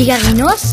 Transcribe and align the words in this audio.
Figarinos 0.00 0.72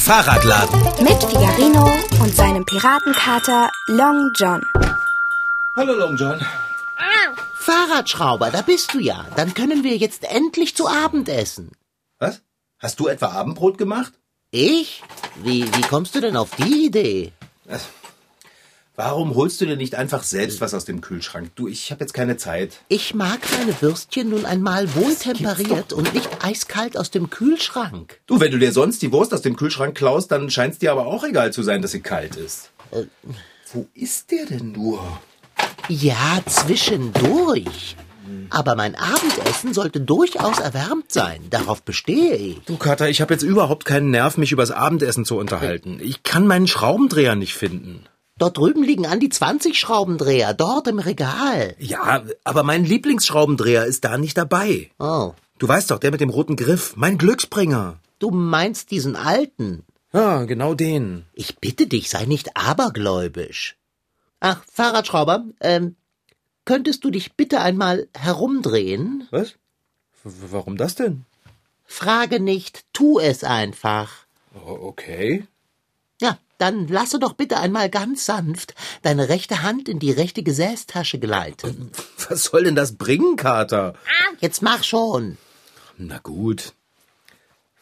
Fahrradladen. 0.00 0.78
mit 1.02 1.24
Figarino 1.24 1.90
und 2.20 2.36
seinem 2.36 2.62
Piratenkater 2.66 3.70
Long 3.86 4.30
John. 4.38 4.60
Hallo 5.74 5.94
Long 5.94 6.14
John. 6.14 6.38
Fahrradschrauber, 7.60 8.50
da 8.50 8.60
bist 8.60 8.92
du 8.92 8.98
ja. 8.98 9.24
Dann 9.36 9.54
können 9.54 9.84
wir 9.84 9.96
jetzt 9.96 10.22
endlich 10.24 10.76
zu 10.76 10.86
Abend 10.86 11.30
essen. 11.30 11.72
Was? 12.18 12.42
Hast 12.78 13.00
du 13.00 13.08
etwa 13.08 13.28
Abendbrot 13.28 13.78
gemacht? 13.78 14.12
Ich? 14.50 15.02
Wie, 15.36 15.64
wie 15.74 15.82
kommst 15.88 16.14
du 16.14 16.20
denn 16.20 16.36
auf 16.36 16.50
die 16.56 16.84
Idee? 16.84 17.32
Warum 18.96 19.34
holst 19.34 19.60
du 19.60 19.66
dir 19.66 19.76
nicht 19.76 19.96
einfach 19.96 20.22
selbst 20.22 20.60
was 20.60 20.72
aus 20.72 20.84
dem 20.84 21.00
Kühlschrank? 21.00 21.50
Du, 21.56 21.66
ich 21.66 21.90
habe 21.90 22.02
jetzt 22.02 22.12
keine 22.12 22.36
Zeit. 22.36 22.78
Ich 22.86 23.12
mag 23.12 23.40
meine 23.58 23.74
Würstchen 23.82 24.30
nun 24.30 24.44
einmal 24.44 24.94
wohltemperiert 24.94 25.92
und 25.92 26.14
nicht 26.14 26.28
eiskalt 26.44 26.96
aus 26.96 27.10
dem 27.10 27.28
Kühlschrank. 27.28 28.20
Du, 28.26 28.38
wenn 28.38 28.52
du 28.52 28.58
dir 28.60 28.70
sonst 28.70 29.02
die 29.02 29.10
Wurst 29.10 29.34
aus 29.34 29.42
dem 29.42 29.56
Kühlschrank 29.56 29.96
klaust, 29.96 30.30
dann 30.30 30.48
scheint 30.48 30.74
es 30.74 30.78
dir 30.78 30.92
aber 30.92 31.06
auch 31.06 31.24
egal 31.24 31.52
zu 31.52 31.64
sein, 31.64 31.82
dass 31.82 31.90
sie 31.90 32.02
kalt 32.02 32.36
ist. 32.36 32.70
Wo 33.72 33.88
ist 33.94 34.30
der 34.30 34.46
denn 34.46 34.70
nur? 34.70 35.00
Ja, 35.88 36.38
zwischendurch. 36.46 37.96
Aber 38.50 38.76
mein 38.76 38.94
Abendessen 38.94 39.74
sollte 39.74 40.00
durchaus 40.00 40.60
erwärmt 40.60 41.10
sein. 41.10 41.40
Darauf 41.50 41.82
bestehe 41.82 42.36
ich. 42.36 42.60
Du, 42.66 42.76
Kater, 42.76 43.08
ich 43.08 43.20
habe 43.20 43.34
jetzt 43.34 43.42
überhaupt 43.42 43.86
keinen 43.86 44.10
Nerv, 44.10 44.36
mich 44.36 44.52
übers 44.52 44.70
Abendessen 44.70 45.24
zu 45.24 45.36
unterhalten. 45.36 45.98
Ich 46.00 46.22
kann 46.22 46.46
meinen 46.46 46.68
Schraubendreher 46.68 47.34
nicht 47.34 47.54
finden. 47.54 48.04
Dort 48.36 48.56
drüben 48.58 48.82
liegen 48.82 49.06
an 49.06 49.20
die 49.20 49.28
20 49.28 49.78
Schraubendreher, 49.78 50.54
dort 50.54 50.88
im 50.88 50.98
Regal. 50.98 51.76
Ja, 51.78 52.24
aber 52.42 52.62
mein 52.64 52.84
Lieblingsschraubendreher 52.84 53.84
ist 53.84 54.04
da 54.04 54.18
nicht 54.18 54.36
dabei. 54.36 54.90
Oh, 54.98 55.34
Du 55.58 55.68
weißt 55.68 55.92
doch, 55.92 56.00
der 56.00 56.10
mit 56.10 56.20
dem 56.20 56.30
roten 56.30 56.56
Griff, 56.56 56.94
mein 56.96 57.16
Glücksbringer. 57.16 57.98
du 58.18 58.30
meinst 58.32 58.90
diesen 58.90 59.14
alten. 59.14 59.84
Ja, 60.12 60.44
genau 60.44 60.74
den. 60.74 61.24
Ich 61.32 61.58
bitte 61.58 61.86
dich, 61.86 62.10
sei 62.10 62.24
nicht 62.24 62.56
abergläubisch. 62.56 63.76
Ach, 64.40 64.62
Fahrradschrauber, 64.72 65.44
ähm, 65.60 65.94
könntest 66.64 67.04
du 67.04 67.10
dich 67.10 67.34
bitte 67.34 67.60
einmal 67.60 68.08
herumdrehen? 68.16 69.28
Was? 69.30 69.54
W 70.24 70.30
warum 70.50 70.76
das 70.76 70.96
denn? 70.96 71.24
Frage 71.84 72.40
nicht, 72.40 72.84
tu 72.92 73.20
es 73.20 73.44
einfach. 73.44 74.10
O- 74.54 74.88
Okay. 74.88 75.46
Ja, 76.20 76.38
dann 76.58 76.86
lasse 76.88 77.18
doch 77.18 77.32
bitte 77.32 77.58
einmal 77.58 77.90
ganz 77.90 78.24
sanft 78.24 78.74
deine 79.02 79.28
rechte 79.28 79.62
Hand 79.62 79.88
in 79.88 79.98
die 79.98 80.12
rechte 80.12 80.42
Gesäßtasche 80.42 81.18
gleiten. 81.18 81.90
Was 82.28 82.44
soll 82.44 82.64
denn 82.64 82.76
das 82.76 82.96
bringen, 82.96 83.36
Kater? 83.36 83.94
Jetzt 84.40 84.62
mach 84.62 84.84
schon. 84.84 85.36
Na 85.96 86.18
gut. 86.18 86.72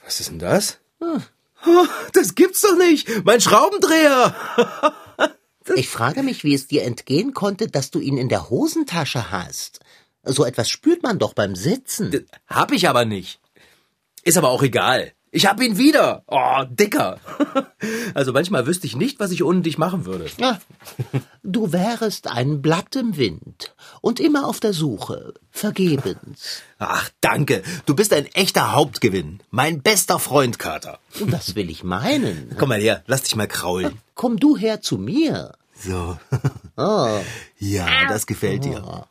Was 0.04 0.20
ist 0.20 0.30
denn 0.30 0.38
das? 0.38 0.78
Oh, 1.00 1.86
das 2.12 2.34
gibt's 2.34 2.62
doch 2.62 2.76
nicht! 2.76 3.24
Mein 3.24 3.40
Schraubendreher! 3.40 4.34
Ich 5.76 5.88
frage 5.88 6.24
mich, 6.24 6.42
wie 6.42 6.54
es 6.54 6.66
dir 6.66 6.82
entgehen 6.82 7.34
konnte, 7.34 7.68
dass 7.68 7.92
du 7.92 8.00
ihn 8.00 8.18
in 8.18 8.28
der 8.28 8.50
Hosentasche 8.50 9.30
hast. 9.30 9.78
So 10.24 10.44
etwas 10.44 10.68
spürt 10.68 11.04
man 11.04 11.20
doch 11.20 11.34
beim 11.34 11.54
Sitzen. 11.54 12.26
Hab 12.48 12.72
ich 12.72 12.88
aber 12.88 13.04
nicht. 13.04 13.40
Ist 14.24 14.36
aber 14.36 14.48
auch 14.48 14.64
egal. 14.64 15.12
Ich 15.34 15.46
hab 15.46 15.62
ihn 15.62 15.78
wieder. 15.78 16.22
Oh, 16.26 16.64
dicker. 16.68 17.18
Also 18.14 18.32
manchmal 18.32 18.66
wüsste 18.66 18.86
ich 18.86 18.94
nicht, 18.94 19.18
was 19.18 19.32
ich 19.32 19.42
ohne 19.42 19.62
dich 19.62 19.76
machen 19.76 20.04
würde. 20.04 20.26
Ja, 20.38 20.60
du 21.42 21.72
wärest 21.72 22.30
ein 22.30 22.62
Blatt 22.62 22.94
im 22.94 23.16
Wind 23.16 23.74
und 24.02 24.20
immer 24.20 24.46
auf 24.46 24.60
der 24.60 24.72
Suche, 24.72 25.34
vergebens. 25.50 26.62
Ach, 26.78 27.10
danke. 27.20 27.62
Du 27.86 27.96
bist 27.96 28.12
ein 28.12 28.26
echter 28.26 28.72
Hauptgewinn. 28.72 29.40
Mein 29.50 29.82
bester 29.82 30.18
Freund, 30.20 30.60
Kater. 30.60 31.00
Das 31.26 31.56
will 31.56 31.70
ich 31.70 31.82
meinen. 31.82 32.54
Komm 32.58 32.68
mal 32.68 32.80
her, 32.80 33.02
lass 33.06 33.22
dich 33.22 33.34
mal 33.34 33.48
kraulen. 33.48 33.98
Komm 34.14 34.38
du 34.38 34.56
her 34.56 34.80
zu 34.80 34.98
mir. 34.98 35.54
So. 35.74 36.18
Oh, 36.76 37.18
Ja, 37.58 38.06
das 38.08 38.26
gefällt 38.26 38.64
dir. 38.64 39.06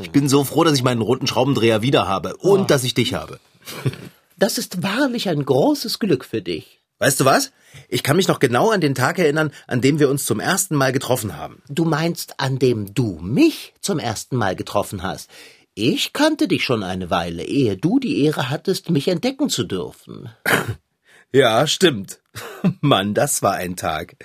Ich 0.00 0.12
bin 0.12 0.28
so 0.28 0.44
froh, 0.44 0.62
dass 0.62 0.74
ich 0.74 0.84
meinen 0.84 1.00
roten 1.00 1.26
Schraubendreher 1.26 1.82
wieder 1.82 2.06
habe 2.06 2.36
und 2.36 2.70
dass 2.70 2.84
ich 2.84 2.94
dich 2.94 3.14
habe. 3.14 3.40
das 4.36 4.58
ist 4.58 4.82
wahrlich 4.82 5.28
ein 5.28 5.44
großes 5.44 5.98
Glück 5.98 6.24
für 6.24 6.42
dich. 6.42 6.80
Weißt 6.98 7.20
du 7.20 7.24
was? 7.24 7.52
Ich 7.88 8.02
kann 8.02 8.16
mich 8.16 8.28
noch 8.28 8.38
genau 8.38 8.70
an 8.70 8.80
den 8.80 8.94
Tag 8.94 9.18
erinnern, 9.18 9.50
an 9.66 9.82
dem 9.82 9.98
wir 9.98 10.08
uns 10.08 10.24
zum 10.24 10.40
ersten 10.40 10.76
Mal 10.76 10.92
getroffen 10.92 11.36
haben. 11.36 11.62
Du 11.68 11.84
meinst, 11.84 12.40
an 12.40 12.58
dem 12.58 12.94
du 12.94 13.18
mich 13.20 13.74
zum 13.80 13.98
ersten 13.98 14.36
Mal 14.36 14.56
getroffen 14.56 15.02
hast. 15.02 15.30
Ich 15.74 16.14
kannte 16.14 16.48
dich 16.48 16.64
schon 16.64 16.82
eine 16.82 17.10
Weile, 17.10 17.44
ehe 17.44 17.76
du 17.76 17.98
die 17.98 18.24
Ehre 18.24 18.48
hattest, 18.48 18.88
mich 18.88 19.08
entdecken 19.08 19.50
zu 19.50 19.64
dürfen. 19.64 20.30
Ja, 21.32 21.66
stimmt. 21.66 22.20
Mann, 22.80 23.12
das 23.12 23.42
war 23.42 23.54
ein 23.54 23.76
Tag. 23.76 24.16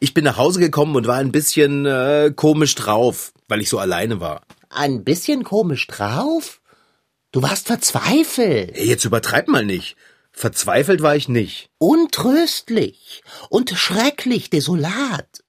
Ich 0.00 0.12
bin 0.12 0.24
nach 0.24 0.38
Hause 0.38 0.58
gekommen 0.58 0.96
und 0.96 1.06
war 1.06 1.18
ein 1.18 1.30
bisschen 1.30 1.86
äh, 1.86 2.32
komisch 2.34 2.74
drauf, 2.74 3.32
weil 3.46 3.60
ich 3.60 3.68
so 3.68 3.78
alleine 3.78 4.20
war. 4.20 4.42
Ein 4.70 5.04
bisschen 5.04 5.44
komisch 5.44 5.86
drauf? 5.86 6.60
Du 7.32 7.42
warst 7.42 7.66
verzweifelt, 7.66 8.72
Hey, 8.74 8.86
jetzt 8.88 9.04
übertreib 9.04 9.48
mal 9.48 9.64
nicht. 9.64 9.96
Verzweifelt 10.32 11.02
war 11.02 11.16
ich 11.16 11.28
nicht. 11.28 11.70
untröstlich 11.78 13.22
und 13.50 13.70
schrecklich 13.70 14.50
desolat. 14.50 15.42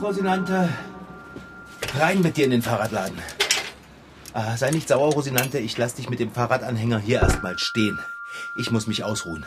Rosinante, 0.00 0.68
rein 1.98 2.20
mit 2.22 2.36
dir 2.36 2.44
in 2.44 2.50
den 2.50 2.62
Fahrradladen. 2.62 3.18
Ah, 4.32 4.56
sei 4.56 4.70
nicht 4.70 4.88
sauer, 4.88 5.12
Rosinante, 5.12 5.58
ich 5.58 5.78
lass 5.78 5.94
dich 5.94 6.10
mit 6.10 6.18
dem 6.18 6.32
Fahrradanhänger 6.32 6.98
hier 6.98 7.20
erstmal 7.22 7.56
stehen. 7.58 7.98
Ich 8.58 8.70
muss 8.70 8.86
mich 8.86 9.04
ausruhen. 9.04 9.46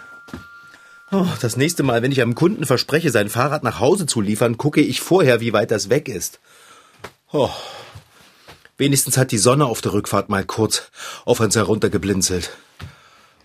Oh, 1.10 1.26
das 1.40 1.56
nächste 1.56 1.84
Mal, 1.84 2.02
wenn 2.02 2.12
ich 2.12 2.22
einem 2.22 2.36
Kunden 2.36 2.66
verspreche, 2.66 3.12
sein 3.12 3.30
Fahrrad 3.30 3.64
nach 3.64 3.80
Hause 3.80 4.08
zu 4.08 4.20
liefern, 4.20 4.58
gucke 4.58 4.82
ich 4.82 5.00
vorher, 5.00 5.40
wie 5.40 5.54
weit 5.54 5.72
das 5.72 5.90
weg 5.90 6.10
ist. 6.10 6.40
Oh, 7.32 7.50
wenigstens 8.78 9.16
hat 9.16 9.32
die 9.32 9.38
Sonne 9.38 9.66
auf 9.66 9.80
der 9.80 9.94
Rückfahrt 9.94 10.28
mal 10.28 10.44
kurz 10.44 10.92
auf 11.24 11.40
uns 11.40 11.56
heruntergeblinzelt. 11.56 12.52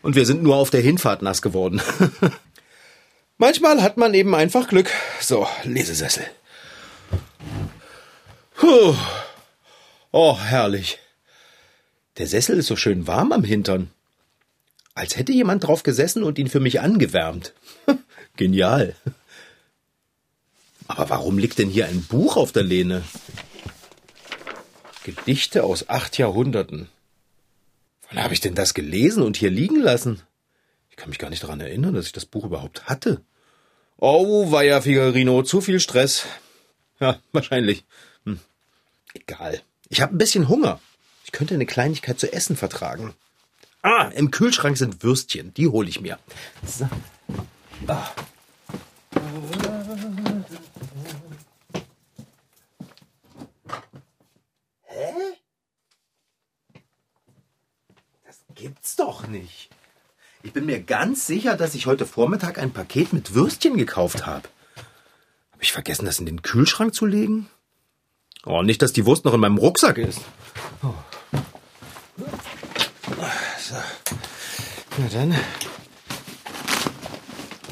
Und 0.02 0.16
wir 0.16 0.26
sind 0.26 0.42
nur 0.42 0.56
auf 0.56 0.70
der 0.70 0.80
Hinfahrt 0.80 1.22
nass 1.22 1.40
geworden. 1.40 1.80
Manchmal 3.38 3.80
hat 3.80 3.96
man 3.96 4.12
eben 4.14 4.34
einfach 4.34 4.66
Glück. 4.66 4.90
So, 5.20 5.46
Lesesessel. 5.62 6.24
Puh. 8.56 8.94
Oh, 10.10 10.38
herrlich. 10.38 10.98
Der 12.18 12.26
Sessel 12.26 12.58
ist 12.58 12.66
so 12.66 12.76
schön 12.76 13.06
warm 13.06 13.30
am 13.30 13.44
Hintern. 13.44 13.90
Als 14.94 15.16
hätte 15.16 15.32
jemand 15.32 15.64
drauf 15.64 15.82
gesessen 15.82 16.22
und 16.22 16.38
ihn 16.38 16.48
für 16.48 16.60
mich 16.60 16.80
angewärmt. 16.80 17.54
Genial. 18.36 18.94
Aber 20.86 21.08
warum 21.10 21.38
liegt 21.38 21.58
denn 21.58 21.70
hier 21.70 21.86
ein 21.86 22.02
Buch 22.02 22.36
auf 22.36 22.52
der 22.52 22.62
Lehne? 22.62 23.02
Gedichte 25.04 25.64
aus 25.64 25.88
acht 25.88 26.18
Jahrhunderten. 26.18 26.88
Wann 28.08 28.22
habe 28.22 28.34
ich 28.34 28.40
denn 28.40 28.54
das 28.54 28.74
gelesen 28.74 29.22
und 29.22 29.36
hier 29.36 29.50
liegen 29.50 29.80
lassen? 29.80 30.20
Ich 30.90 30.96
kann 30.96 31.08
mich 31.08 31.18
gar 31.18 31.30
nicht 31.30 31.42
daran 31.42 31.60
erinnern, 31.60 31.94
dass 31.94 32.06
ich 32.06 32.12
das 32.12 32.26
Buch 32.26 32.44
überhaupt 32.44 32.84
hatte. 32.84 33.22
Oh, 33.96 34.52
weia, 34.52 34.80
Figarino, 34.80 35.42
zu 35.42 35.60
viel 35.60 35.80
Stress. 35.80 36.26
Ja, 37.00 37.18
wahrscheinlich. 37.32 37.84
Hm. 38.24 38.38
Egal. 39.14 39.62
Ich 39.88 40.02
habe 40.02 40.14
ein 40.14 40.18
bisschen 40.18 40.48
Hunger. 40.48 40.80
Ich 41.24 41.32
könnte 41.32 41.54
eine 41.54 41.66
Kleinigkeit 41.66 42.20
zu 42.20 42.32
essen 42.32 42.56
vertragen. 42.56 43.14
Ah, 43.82 44.10
im 44.14 44.30
Kühlschrank 44.30 44.78
sind 44.78 45.02
Würstchen. 45.02 45.52
Die 45.54 45.66
hole 45.66 45.88
ich 45.88 46.00
mir. 46.00 46.18
So. 46.64 46.88
Ah. 47.88 48.10
Hä? 54.84 55.12
Das 58.24 58.38
gibt's 58.54 58.94
doch 58.94 59.26
nicht. 59.26 59.68
Ich 60.44 60.52
bin 60.52 60.66
mir 60.66 60.80
ganz 60.80 61.26
sicher, 61.26 61.56
dass 61.56 61.74
ich 61.74 61.86
heute 61.86 62.06
Vormittag 62.06 62.58
ein 62.58 62.72
Paket 62.72 63.12
mit 63.12 63.34
Würstchen 63.34 63.76
gekauft 63.76 64.26
habe. 64.26 64.48
Habe 65.52 65.62
ich 65.62 65.72
vergessen, 65.72 66.04
das 66.04 66.20
in 66.20 66.26
den 66.26 66.42
Kühlschrank 66.42 66.94
zu 66.94 67.04
legen? 67.04 67.48
Oh, 68.44 68.62
nicht, 68.62 68.82
dass 68.82 68.92
die 68.92 69.06
Wurst 69.06 69.24
noch 69.24 69.34
in 69.34 69.40
meinem 69.40 69.58
Rucksack 69.58 69.98
ist. 69.98 70.20
Oh. 70.84 70.94
Na 74.98 75.08
dann. 75.10 75.34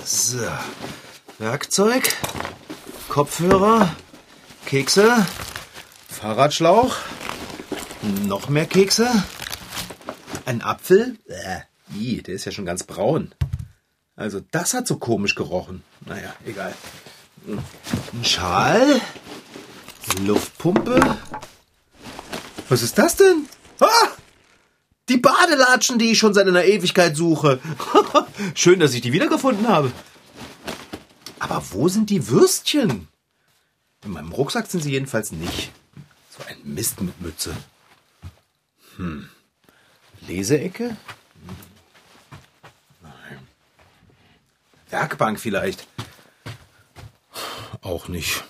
So. 0.05 0.39
Werkzeug, 1.39 2.17
Kopfhörer, 3.09 3.95
Kekse, 4.67 5.27
Fahrradschlauch, 6.09 6.97
noch 8.27 8.49
mehr 8.49 8.67
Kekse, 8.67 9.11
ein 10.47 10.63
Apfel. 10.63 11.17
Äh, 11.27 11.61
ih, 11.95 12.23
der 12.23 12.35
ist 12.35 12.45
ja 12.45 12.53
schon 12.53 12.67
ganz 12.67 12.85
braun. 12.85 13.33
Also 14.17 14.41
das 14.51 14.75
hat 14.75 14.87
so 14.87 14.97
komisch 14.97 15.35
gerochen. 15.35 15.83
Naja, 16.07 16.35
egal. 16.45 16.75
Ein 17.47 18.25
Schal, 18.25 19.01
Luftpumpe. 20.21 21.01
Was 22.69 22.83
ist 22.83 22.99
das 22.99 23.17
denn? 23.17 23.49
Die 25.11 25.19
Badelatschen, 25.19 25.99
die 25.99 26.13
ich 26.13 26.19
schon 26.19 26.35
seit 26.35 26.47
einer 26.47 26.65
Ewigkeit 26.65 27.17
suche. 27.17 27.59
Schön, 28.55 28.79
dass 28.79 28.95
ich 28.95 29.01
die 29.01 29.13
wiedergefunden 29.13 29.67
habe. 29.67 29.91
Aber 31.41 31.65
wo 31.73 31.89
sind 31.89 32.11
die 32.11 32.29
Würstchen? 32.29 33.09
In 34.05 34.13
meinem 34.13 34.31
Rucksack 34.31 34.69
sind 34.69 34.85
sie 34.85 34.93
jedenfalls 34.93 35.33
nicht. 35.33 35.73
So 36.31 36.45
ein 36.49 36.59
Mist 36.63 37.01
mit 37.01 37.21
Mütze. 37.21 37.57
Hm. 38.99 39.29
Leseecke? 40.29 40.97
Nein. 43.03 43.39
Werkbank 44.91 45.41
vielleicht. 45.41 45.89
Auch 47.81 48.07
nicht. 48.07 48.45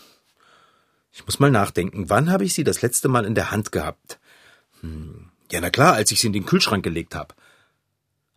Ich 1.10 1.24
muss 1.24 1.38
mal 1.38 1.50
nachdenken. 1.50 2.10
Wann 2.10 2.30
habe 2.30 2.44
ich 2.44 2.52
sie 2.52 2.64
das 2.64 2.82
letzte 2.82 3.08
Mal 3.08 3.24
in 3.24 3.34
der 3.34 3.50
Hand 3.50 3.72
gehabt? 3.72 4.18
Hm. 4.82 5.29
Ja, 5.50 5.60
na 5.60 5.70
klar, 5.70 5.94
als 5.94 6.12
ich 6.12 6.20
sie 6.20 6.28
in 6.28 6.32
den 6.32 6.46
Kühlschrank 6.46 6.84
gelegt 6.84 7.14
habe. 7.16 7.34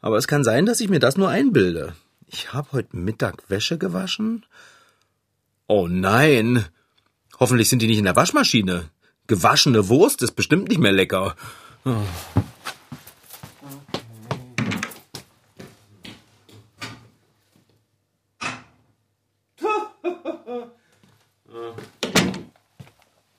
Aber 0.01 0.17
es 0.17 0.27
kann 0.27 0.43
sein, 0.43 0.65
dass 0.65 0.81
ich 0.81 0.89
mir 0.89 0.99
das 0.99 1.15
nur 1.15 1.29
einbilde. 1.29 1.93
Ich 2.25 2.53
habe 2.53 2.71
heute 2.71 2.97
Mittag 2.97 3.49
Wäsche 3.49 3.77
gewaschen. 3.77 4.45
Oh 5.67 5.87
nein. 5.87 6.65
Hoffentlich 7.39 7.69
sind 7.69 7.83
die 7.83 7.87
nicht 7.87 7.99
in 7.99 8.05
der 8.05 8.15
Waschmaschine. 8.15 8.89
Gewaschene 9.27 9.87
Wurst 9.89 10.23
ist 10.23 10.31
bestimmt 10.31 10.69
nicht 10.69 10.79
mehr 10.79 10.91
lecker. 10.91 11.35
Oh. 11.85 11.95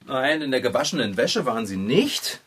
Nein, 0.06 0.42
in 0.42 0.50
der 0.52 0.60
gewaschenen 0.60 1.16
Wäsche 1.16 1.44
waren 1.44 1.66
sie 1.66 1.76
nicht. 1.76 2.40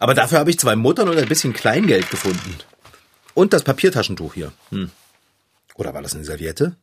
Aber 0.00 0.14
dafür 0.14 0.38
habe 0.38 0.50
ich 0.50 0.58
zwei 0.58 0.76
Muttern 0.76 1.08
und 1.08 1.18
ein 1.18 1.28
bisschen 1.28 1.52
Kleingeld 1.52 2.10
gefunden. 2.10 2.56
Und 3.34 3.52
das 3.52 3.62
Papiertaschentuch 3.62 4.34
hier. 4.34 4.50
Hm. 4.70 4.90
Oder 5.76 5.94
war 5.94 6.02
das 6.02 6.14
eine 6.14 6.24
Serviette? 6.24 6.74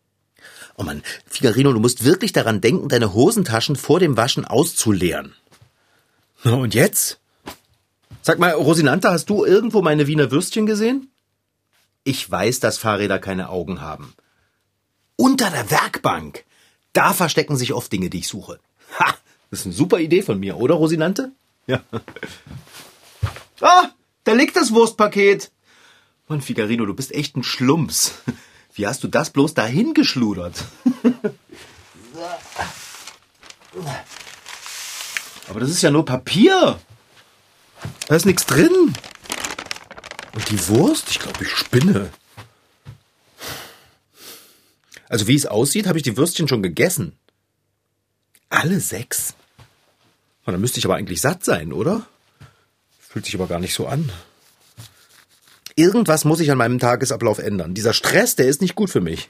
Oh 0.77 0.83
Mann, 0.83 1.01
Figarino, 1.25 1.73
du 1.73 1.79
musst 1.79 2.05
wirklich 2.05 2.31
daran 2.31 2.61
denken, 2.61 2.89
deine 2.89 3.13
Hosentaschen 3.13 3.75
vor 3.75 3.99
dem 3.99 4.15
Waschen 4.15 4.45
auszuleeren. 4.45 5.33
Und 6.43 6.75
jetzt? 6.75 7.19
Sag 8.21 8.37
mal, 8.37 8.51
Rosinante, 8.51 9.09
hast 9.09 9.29
du 9.29 9.45
irgendwo 9.45 9.81
meine 9.81 10.05
Wiener 10.05 10.29
Würstchen 10.29 10.67
gesehen? 10.67 11.09
Ich 12.03 12.29
weiß, 12.29 12.59
dass 12.59 12.77
Fahrräder 12.77 13.17
keine 13.17 13.49
Augen 13.49 13.81
haben. 13.81 14.13
Unter 15.15 15.49
der 15.49 15.71
Werkbank. 15.71 16.45
Da 16.93 17.13
verstecken 17.13 17.57
sich 17.57 17.73
oft 17.73 17.91
Dinge, 17.91 18.11
die 18.11 18.19
ich 18.19 18.27
suche. 18.27 18.59
Ha, 18.99 19.15
das 19.49 19.61
ist 19.61 19.65
eine 19.65 19.75
super 19.75 19.99
Idee 19.99 20.21
von 20.21 20.39
mir, 20.39 20.57
oder, 20.57 20.75
Rosinante? 20.75 21.31
Ja. 21.65 21.81
Ah, 23.61 23.89
da 24.23 24.33
liegt 24.33 24.55
das 24.55 24.71
Wurstpaket. 24.73 25.51
Mann, 26.27 26.41
Figarino, 26.41 26.85
du 26.85 26.93
bist 26.93 27.11
echt 27.13 27.35
ein 27.35 27.43
Schlumps. 27.43 28.15
Wie 28.73 28.85
hast 28.85 29.03
du 29.03 29.07
das 29.07 29.31
bloß 29.31 29.53
dahin 29.53 29.93
geschludert? 29.93 30.65
Aber 35.49 35.59
das 35.59 35.69
ist 35.69 35.81
ja 35.81 35.91
nur 35.91 36.05
Papier. 36.05 36.79
Da 38.07 38.15
ist 38.15 38.25
nichts 38.25 38.45
drin. 38.45 38.93
Und 40.33 40.49
die 40.49 40.67
Wurst? 40.67 41.09
Ich 41.09 41.19
glaube, 41.19 41.43
ich 41.43 41.49
spinne. 41.49 42.11
Also 45.09 45.27
wie 45.27 45.35
es 45.35 45.45
aussieht, 45.45 45.87
habe 45.87 45.97
ich 45.97 46.03
die 46.03 46.17
Würstchen 46.17 46.47
schon 46.47 46.61
gegessen. 46.61 47.17
Alle 48.49 48.79
sechs? 48.79 49.35
Und 50.45 50.53
dann 50.53 50.61
müsste 50.61 50.79
ich 50.79 50.85
aber 50.85 50.95
eigentlich 50.95 51.21
satt 51.21 51.43
sein, 51.43 51.73
oder? 51.73 52.05
Fühlt 53.07 53.25
sich 53.25 53.35
aber 53.35 53.47
gar 53.47 53.59
nicht 53.59 53.73
so 53.73 53.87
an. 53.87 54.11
Irgendwas 55.75 56.25
muss 56.25 56.39
ich 56.39 56.51
an 56.51 56.57
meinem 56.57 56.79
Tagesablauf 56.79 57.39
ändern. 57.39 57.73
Dieser 57.73 57.93
Stress, 57.93 58.35
der 58.35 58.47
ist 58.47 58.61
nicht 58.61 58.75
gut 58.75 58.89
für 58.89 59.01
mich. 59.01 59.29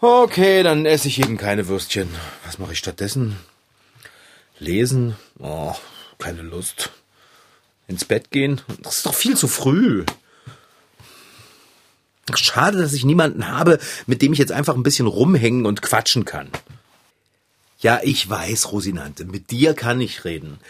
Okay, 0.00 0.62
dann 0.62 0.86
esse 0.86 1.08
ich 1.08 1.18
eben 1.18 1.36
keine 1.36 1.68
Würstchen. 1.68 2.08
Was 2.46 2.58
mache 2.58 2.72
ich 2.72 2.78
stattdessen? 2.78 3.36
Lesen? 4.58 5.16
Oh, 5.38 5.74
keine 6.18 6.42
Lust. 6.42 6.90
Ins 7.88 8.04
Bett 8.04 8.30
gehen? 8.30 8.60
Das 8.82 8.98
ist 8.98 9.06
doch 9.06 9.14
viel 9.14 9.36
zu 9.36 9.48
früh. 9.48 10.04
Schade, 12.36 12.78
dass 12.78 12.92
ich 12.92 13.04
niemanden 13.04 13.48
habe, 13.48 13.78
mit 14.06 14.22
dem 14.22 14.32
ich 14.32 14.38
jetzt 14.38 14.52
einfach 14.52 14.74
ein 14.74 14.84
bisschen 14.84 15.06
rumhängen 15.06 15.66
und 15.66 15.82
quatschen 15.82 16.24
kann. 16.24 16.48
Ja, 17.80 18.00
ich 18.02 18.28
weiß, 18.28 18.72
Rosinante, 18.72 19.24
mit 19.24 19.50
dir 19.50 19.74
kann 19.74 20.00
ich 20.00 20.24
reden. 20.24 20.60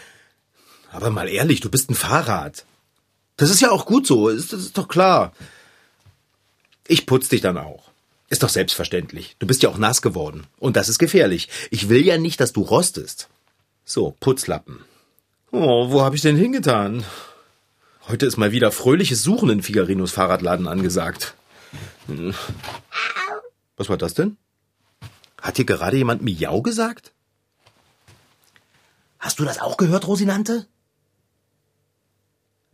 Aber 0.91 1.09
mal 1.09 1.29
ehrlich, 1.29 1.61
du 1.61 1.69
bist 1.69 1.89
ein 1.89 1.95
Fahrrad. 1.95 2.65
Das 3.37 3.49
ist 3.49 3.61
ja 3.61 3.71
auch 3.71 3.85
gut 3.85 4.05
so, 4.05 4.27
ist, 4.27 4.53
das 4.53 4.59
ist 4.59 4.77
doch 4.77 4.87
klar. 4.87 5.33
Ich 6.87 7.05
putz 7.05 7.29
dich 7.29 7.41
dann 7.41 7.57
auch. 7.57 7.89
Ist 8.29 8.43
doch 8.43 8.49
selbstverständlich. 8.49 9.35
Du 9.39 9.47
bist 9.47 9.63
ja 9.63 9.69
auch 9.69 9.77
nass 9.77 10.01
geworden. 10.01 10.45
Und 10.59 10.75
das 10.75 10.89
ist 10.89 10.99
gefährlich. 10.99 11.49
Ich 11.69 11.89
will 11.89 12.05
ja 12.05 12.17
nicht, 12.17 12.39
dass 12.39 12.53
du 12.53 12.61
rostest. 12.61 13.29
So, 13.83 14.15
Putzlappen. 14.19 14.79
Oh, 15.51 15.91
wo 15.91 16.01
hab 16.01 16.13
ich 16.13 16.21
denn 16.21 16.37
hingetan? 16.37 17.03
Heute 18.07 18.25
ist 18.25 18.37
mal 18.37 18.51
wieder 18.51 18.71
fröhliches 18.71 19.23
Suchen 19.23 19.49
in 19.49 19.63
Figarinos 19.63 20.11
Fahrradladen 20.11 20.67
angesagt. 20.67 21.33
Hm. 22.07 22.33
Was 23.77 23.89
war 23.89 23.97
das 23.97 24.13
denn? 24.13 24.37
Hat 25.41 25.55
hier 25.55 25.65
gerade 25.65 25.97
jemand 25.97 26.21
Miau 26.21 26.61
gesagt? 26.61 27.11
Hast 29.19 29.39
du 29.39 29.45
das 29.45 29.59
auch 29.59 29.77
gehört, 29.77 30.07
Rosinante? 30.07 30.67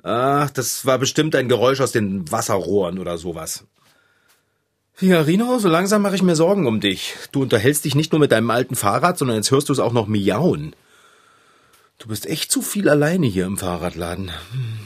Ach, 0.08 0.50
das 0.52 0.86
war 0.86 1.00
bestimmt 1.00 1.36
ein 1.36 1.50
Geräusch 1.50 1.82
aus 1.82 1.92
den 1.92 2.32
Wasserrohren 2.32 2.98
oder 2.98 3.18
sowas. 3.18 3.66
Figarino, 4.94 5.60
so 5.60 5.68
langsam 5.68 6.02
mache 6.02 6.16
ich 6.16 6.24
mir 6.24 6.38
Sorgen 6.38 6.66
um 6.66 6.80
dich. 6.80 7.16
Du 7.34 7.42
unterhältst 7.42 7.84
dich 7.84 7.94
nicht 7.94 8.14
nur 8.14 8.20
mit 8.22 8.32
deinem 8.32 8.50
alten 8.50 8.78
Fahrrad, 8.78 9.18
sondern 9.18 9.36
jetzt 9.36 9.52
hörst 9.52 9.68
du 9.68 9.74
es 9.74 9.80
auch 9.80 9.92
noch 9.92 10.08
miauen. 10.08 10.74
Du 11.98 12.08
bist 12.08 12.26
echt 12.26 12.50
zu 12.50 12.62
viel 12.62 12.88
alleine 12.88 13.28
hier 13.28 13.46
im 13.46 13.58
Fahrradladen. 13.58 14.32
Hm. 14.54 14.80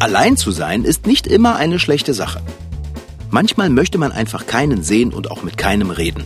Allein 0.00 0.36
zu 0.36 0.50
sein 0.50 0.82
ist 0.82 1.06
nicht 1.06 1.28
immer 1.28 1.54
eine 1.54 1.78
schlechte 1.78 2.12
Sache. 2.12 2.42
Manchmal 3.30 3.70
möchte 3.70 3.98
man 3.98 4.10
einfach 4.10 4.48
keinen 4.48 4.82
sehen 4.82 5.12
und 5.12 5.30
auch 5.30 5.44
mit 5.44 5.56
keinem 5.56 5.90
reden. 5.90 6.24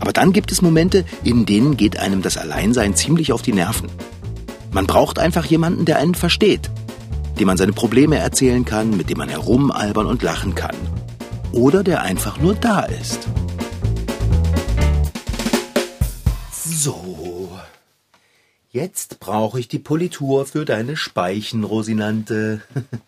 Aber 0.00 0.12
dann 0.12 0.32
gibt 0.32 0.50
es 0.50 0.60
Momente, 0.60 1.04
in 1.22 1.46
denen 1.46 1.76
geht 1.76 2.00
einem 2.00 2.20
das 2.20 2.36
Alleinsein 2.36 2.96
ziemlich 2.96 3.30
auf 3.30 3.42
die 3.42 3.52
Nerven. 3.52 3.88
Man 4.78 4.86
braucht 4.86 5.18
einfach 5.18 5.44
jemanden, 5.44 5.86
der 5.86 5.98
einen 5.98 6.14
versteht, 6.14 6.70
dem 7.40 7.48
man 7.48 7.56
seine 7.56 7.72
Probleme 7.72 8.16
erzählen 8.16 8.64
kann, 8.64 8.96
mit 8.96 9.10
dem 9.10 9.18
man 9.18 9.28
herumalbern 9.28 10.06
und 10.06 10.22
lachen 10.22 10.54
kann. 10.54 10.76
Oder 11.50 11.82
der 11.82 12.02
einfach 12.02 12.38
nur 12.38 12.54
da 12.54 12.82
ist. 12.82 13.26
So. 16.52 17.58
Jetzt 18.70 19.18
brauche 19.18 19.58
ich 19.58 19.66
die 19.66 19.80
Politur 19.80 20.46
für 20.46 20.64
deine 20.64 20.96
Speichen, 20.96 21.64
Rosinante. 21.64 22.62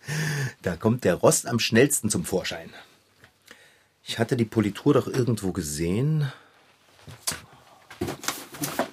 Da 0.62 0.74
kommt 0.74 1.04
der 1.04 1.14
Rost 1.14 1.46
am 1.46 1.60
schnellsten 1.60 2.10
zum 2.10 2.24
Vorschein. 2.24 2.70
Ich 4.02 4.18
hatte 4.18 4.36
die 4.36 4.44
Politur 4.44 4.94
doch 4.94 5.06
irgendwo 5.06 5.52
gesehen. 5.52 6.32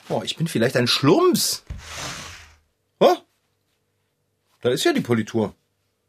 Oh, 0.09 0.21
ich 0.23 0.37
bin 0.37 0.47
vielleicht 0.47 0.77
ein 0.77 0.85
Schlumps. 0.85 1.63
Da 4.67 4.73
ist 4.73 4.83
ja 4.83 4.91
die 4.91 4.99
Politur. 4.99 5.55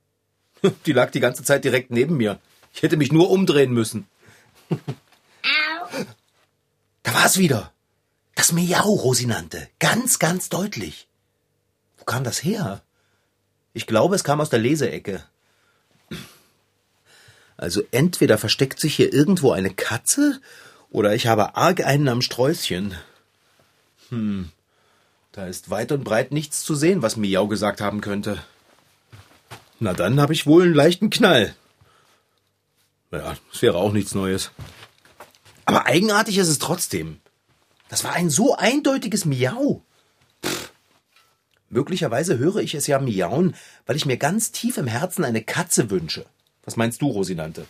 Die 0.87 0.93
lag 0.93 1.12
die 1.12 1.21
ganze 1.21 1.45
Zeit 1.45 1.62
direkt 1.62 1.93
neben 1.93 2.17
mir. 2.17 2.41
Ich 2.75 2.83
hätte 2.83 2.97
mich 2.97 3.12
nur 3.12 3.31
umdrehen 3.31 3.73
müssen. 3.73 4.09
Da 7.05 7.15
war 7.15 7.25
es 7.25 7.38
wieder. 7.38 7.73
Das 8.35 8.50
Miau, 8.50 8.83
Rosinante. 8.83 9.69
Ganz, 9.79 10.19
ganz 10.19 10.49
deutlich. 10.49 11.07
Wo 11.99 12.05
kam 12.05 12.25
das 12.25 12.43
her? 12.43 12.83
Ich 13.75 13.87
glaube, 13.87 14.17
es 14.17 14.25
kam 14.25 14.41
aus 14.41 14.50
der 14.50 14.59
Leseecke. 14.59 15.23
Also 17.57 17.85
entweder 17.93 18.38
versteckt 18.38 18.81
sich 18.81 18.97
hier 18.97 19.12
irgendwo 19.12 19.53
eine 19.53 19.73
Katze 19.73 20.41
oder 20.91 21.15
ich 21.15 21.29
habe 21.29 21.55
arg 21.55 21.85
einen 21.85 22.09
am 22.09 22.23
Sträußchen. 22.23 22.97
Hm, 24.09 24.50
da 25.32 25.47
ist 25.47 25.70
weit 25.70 25.92
und 25.92 26.04
breit 26.04 26.32
nichts 26.32 26.62
zu 26.62 26.75
sehen, 26.75 27.02
was 27.02 27.16
Miau 27.16 27.47
gesagt 27.49 27.80
haben 27.80 28.00
könnte. 28.00 28.42
Na 29.80 29.92
dann 29.92 30.20
habe 30.20 30.32
ich 30.32 30.47
wohl 30.47 30.64
einen 30.64 30.75
leichten 30.75 31.11
Knall. 31.11 31.54
Ja, 33.11 33.37
das 33.50 33.62
wäre 33.62 33.76
auch 33.76 33.92
nichts 33.92 34.14
Neues. 34.14 34.50
Aber 35.64 35.87
eigenartig 35.87 36.38
ist 36.38 36.49
es 36.49 36.58
trotzdem. 36.58 37.20
Das 37.88 38.04
war 38.04 38.12
ein 38.12 38.30
so 38.30 38.56
eindeutiges 38.56 39.25
Miau. 39.25 39.82
Pff. 40.44 40.73
Möglicherweise 41.70 42.38
höre 42.38 42.56
ich 42.56 42.75
es 42.75 42.87
ja 42.87 42.99
miauen, 42.99 43.54
weil 43.87 43.97
ich 43.97 44.06
mir 44.06 44.16
ganz 44.16 44.52
tief 44.52 44.78
im 44.78 44.87
Herzen 44.87 45.25
eine 45.25 45.42
Katze 45.42 45.90
wünsche. 45.90 46.25
Was 46.64 46.76
meinst 46.76 47.02
du, 47.02 47.08
Rosinante? 47.08 47.66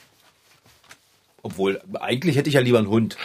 Obwohl, 1.42 1.80
eigentlich 2.00 2.36
hätte 2.36 2.48
ich 2.48 2.54
ja 2.54 2.60
lieber 2.60 2.78
einen 2.78 2.88
Hund. 2.88 3.16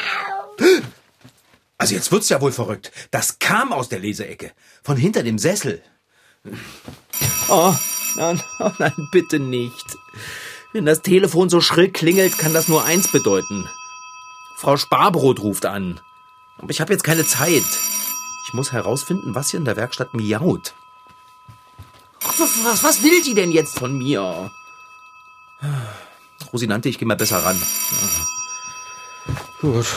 Also 1.84 1.96
jetzt 1.96 2.14
wird's 2.14 2.30
ja 2.30 2.40
wohl 2.40 2.54
verrückt. 2.54 2.94
Das 3.12 3.40
kam 3.40 3.74
aus 3.74 3.90
der 3.90 4.00
Leseecke. 4.00 4.54
Von 4.86 4.96
hinter 4.96 5.22
dem 5.22 5.38
Sessel. 5.38 5.84
Oh, 7.50 7.76
nein, 8.16 8.42
oh 8.60 8.72
nein, 8.80 9.10
bitte 9.12 9.38
nicht. 9.38 9.98
Wenn 10.72 10.86
das 10.86 11.02
Telefon 11.02 11.50
so 11.50 11.60
schrill 11.60 11.92
klingelt, 11.92 12.38
kann 12.38 12.54
das 12.54 12.70
nur 12.70 12.86
eins 12.86 13.12
bedeuten. 13.12 13.68
Frau 14.56 14.78
Sparbrot 14.78 15.42
ruft 15.42 15.66
an. 15.66 16.00
Aber 16.58 16.70
ich 16.70 16.80
habe 16.80 16.94
jetzt 16.94 17.04
keine 17.04 17.26
Zeit. 17.26 17.66
Ich 18.48 18.54
muss 18.54 18.72
herausfinden, 18.72 19.36
was 19.36 19.50
hier 19.50 19.60
in 19.60 19.66
der 19.66 19.76
Werkstatt 19.76 20.14
miaut. 20.14 20.76
Was, 22.38 22.82
was 22.82 23.04
will 23.04 23.22
die 23.24 23.34
denn 23.34 23.52
jetzt 23.52 23.78
von 23.78 23.98
mir? 23.98 24.50
Rosinante, 26.54 26.88
ich 26.88 26.98
gehe 26.98 27.10
mal 27.10 27.18
besser 27.18 27.44
ran. 27.44 27.62
Gut. 29.60 29.88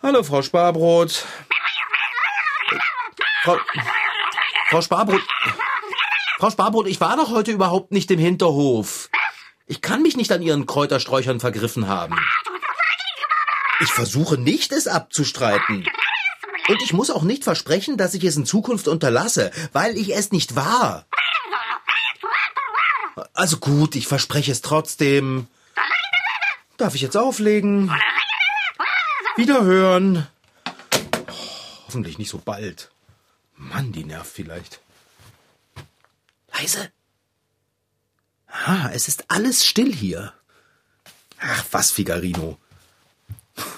Hallo, 0.00 0.22
Frau 0.22 0.42
Sparbrot. 0.42 1.24
Frau, 3.42 3.58
Frau 4.70 4.80
Sparbrot. 4.80 5.22
Frau 6.38 6.50
Sparbrot, 6.50 6.86
ich 6.86 7.00
war 7.00 7.16
doch 7.16 7.30
heute 7.30 7.50
überhaupt 7.50 7.90
nicht 7.90 8.08
im 8.12 8.20
Hinterhof. 8.20 9.10
Ich 9.66 9.80
kann 9.80 10.02
mich 10.02 10.16
nicht 10.16 10.30
an 10.30 10.40
Ihren 10.40 10.66
Kräutersträuchern 10.66 11.40
vergriffen 11.40 11.88
haben. 11.88 12.16
Ich 13.80 13.90
versuche 13.90 14.38
nicht, 14.38 14.72
es 14.72 14.86
abzustreiten. 14.86 15.84
Und 16.68 16.82
ich 16.82 16.92
muss 16.92 17.10
auch 17.10 17.22
nicht 17.22 17.42
versprechen, 17.42 17.96
dass 17.96 18.14
ich 18.14 18.22
es 18.22 18.36
in 18.36 18.46
Zukunft 18.46 18.86
unterlasse, 18.86 19.50
weil 19.72 19.96
ich 19.96 20.14
es 20.14 20.30
nicht 20.30 20.54
war. 20.54 21.06
Also 23.34 23.56
gut, 23.56 23.96
ich 23.96 24.06
verspreche 24.06 24.52
es 24.52 24.62
trotzdem. 24.62 25.48
Darf 26.76 26.94
ich 26.94 27.00
jetzt 27.00 27.16
auflegen? 27.16 27.92
Wiederhören. 29.38 30.26
Oh, 30.66 31.32
hoffentlich 31.86 32.18
nicht 32.18 32.28
so 32.28 32.38
bald. 32.44 32.90
Mann, 33.56 33.92
die 33.92 34.02
nervt 34.02 34.32
vielleicht. 34.32 34.80
Leise. 36.52 36.90
Ah, 38.48 38.90
es 38.92 39.06
ist 39.06 39.26
alles 39.28 39.64
still 39.64 39.94
hier. 39.94 40.32
Ach, 41.38 41.64
was, 41.70 41.92
Figarino. 41.92 42.58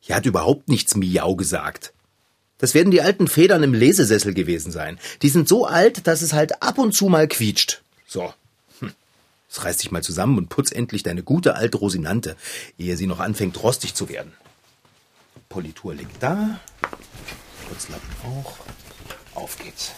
Hier 0.00 0.16
hat 0.16 0.26
überhaupt 0.26 0.68
nichts 0.68 0.96
Miau 0.96 1.36
gesagt. 1.36 1.92
Das 2.58 2.74
werden 2.74 2.90
die 2.90 3.02
alten 3.02 3.28
Federn 3.28 3.62
im 3.62 3.74
Lesesessel 3.74 4.34
gewesen 4.34 4.72
sein. 4.72 4.98
Die 5.22 5.28
sind 5.28 5.46
so 5.46 5.64
alt, 5.64 6.08
dass 6.08 6.22
es 6.22 6.32
halt 6.32 6.60
ab 6.60 6.78
und 6.78 6.90
zu 6.90 7.06
mal 7.06 7.28
quietscht. 7.28 7.82
So. 8.08 8.34
Hm. 8.80 8.92
Jetzt 9.48 9.64
reiß 9.64 9.76
dich 9.76 9.92
mal 9.92 10.02
zusammen 10.02 10.38
und 10.38 10.48
putz 10.48 10.72
endlich 10.72 11.04
deine 11.04 11.22
gute 11.22 11.54
alte 11.54 11.76
Rosinante, 11.76 12.36
ehe 12.78 12.96
sie 12.96 13.06
noch 13.06 13.20
anfängt 13.20 13.62
rostig 13.62 13.94
zu 13.94 14.08
werden. 14.08 14.32
Politur 15.52 15.94
liegt 15.94 16.20
da. 16.22 16.58
Putzlappen 17.68 18.08
auch. 18.24 18.54
Auf 19.34 19.58
geht's. 19.58 19.92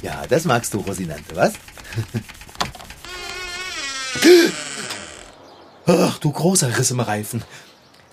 Ja, 0.00 0.24
das 0.28 0.44
magst 0.44 0.72
du, 0.72 0.78
Rosinante, 0.78 1.34
was? 1.34 1.54
Ach, 5.86 6.18
du 6.18 6.30
großer 6.30 6.78
Riss 6.78 6.92
im 6.92 7.00
Reifen. 7.00 7.42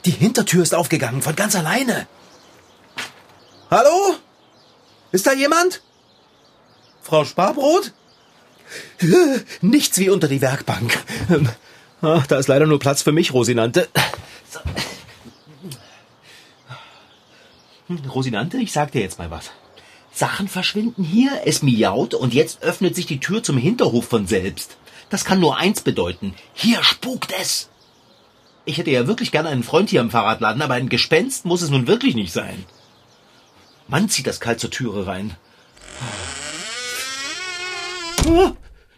Die 0.06 0.12
Hintertür 0.12 0.64
ist 0.64 0.74
aufgegangen, 0.74 1.22
von 1.22 1.36
ganz 1.36 1.56
alleine. 1.56 2.08
Hallo? 3.70 4.16
Ist 5.12 5.28
da 5.28 5.34
jemand? 5.34 5.84
Frau 7.04 7.24
Sparbrot? 7.24 7.94
Nichts 9.62 10.00
wie 10.00 10.10
unter 10.10 10.28
die 10.28 10.42
Werkbank. 10.42 10.98
Ach, 12.02 12.26
da 12.26 12.40
ist 12.40 12.48
leider 12.48 12.66
nur 12.66 12.80
Platz 12.80 13.04
für 13.04 13.12
mich, 13.12 13.32
Rosinante. 13.32 13.88
So. 14.52 14.60
Rosinante, 17.90 18.58
ich 18.58 18.72
sag 18.72 18.92
dir 18.92 19.02
jetzt 19.02 19.20
mal 19.20 19.32
was. 19.32 19.52
Sachen 20.12 20.48
verschwinden 20.48 21.04
hier, 21.04 21.42
es 21.46 21.62
miaut 21.62 22.14
und 22.14 22.34
jetzt 22.34 22.64
öffnet 22.64 22.96
sich 22.96 23.06
die 23.06 23.20
Tür 23.20 23.44
zum 23.44 23.58
Hinterhof 23.58 24.08
von 24.08 24.28
selbst. 24.28 24.78
Das 25.10 25.26
kann 25.26 25.40
nur 25.40 25.58
eins 25.58 25.82
bedeuten. 25.82 26.34
Hier 26.54 26.84
spukt 26.84 27.34
es. 27.40 27.70
Ich 28.66 28.78
hätte 28.78 28.92
ja 28.92 29.08
wirklich 29.08 29.32
gerne 29.32 29.50
einen 29.50 29.64
Freund 29.64 29.90
hier 29.90 30.02
im 30.02 30.10
Fahrradladen, 30.10 30.62
aber 30.62 30.74
ein 30.74 30.90
Gespenst 30.90 31.46
muss 31.46 31.62
es 31.62 31.70
nun 31.70 31.88
wirklich 31.88 32.16
nicht 32.16 32.34
sein. 32.34 32.66
Mann 33.88 34.10
zieht 34.10 34.28
das 34.28 34.42
kalt 34.42 34.60
zur 34.60 34.72
Türe 34.72 35.08
rein. 35.08 35.38
Oh, 38.28 38.52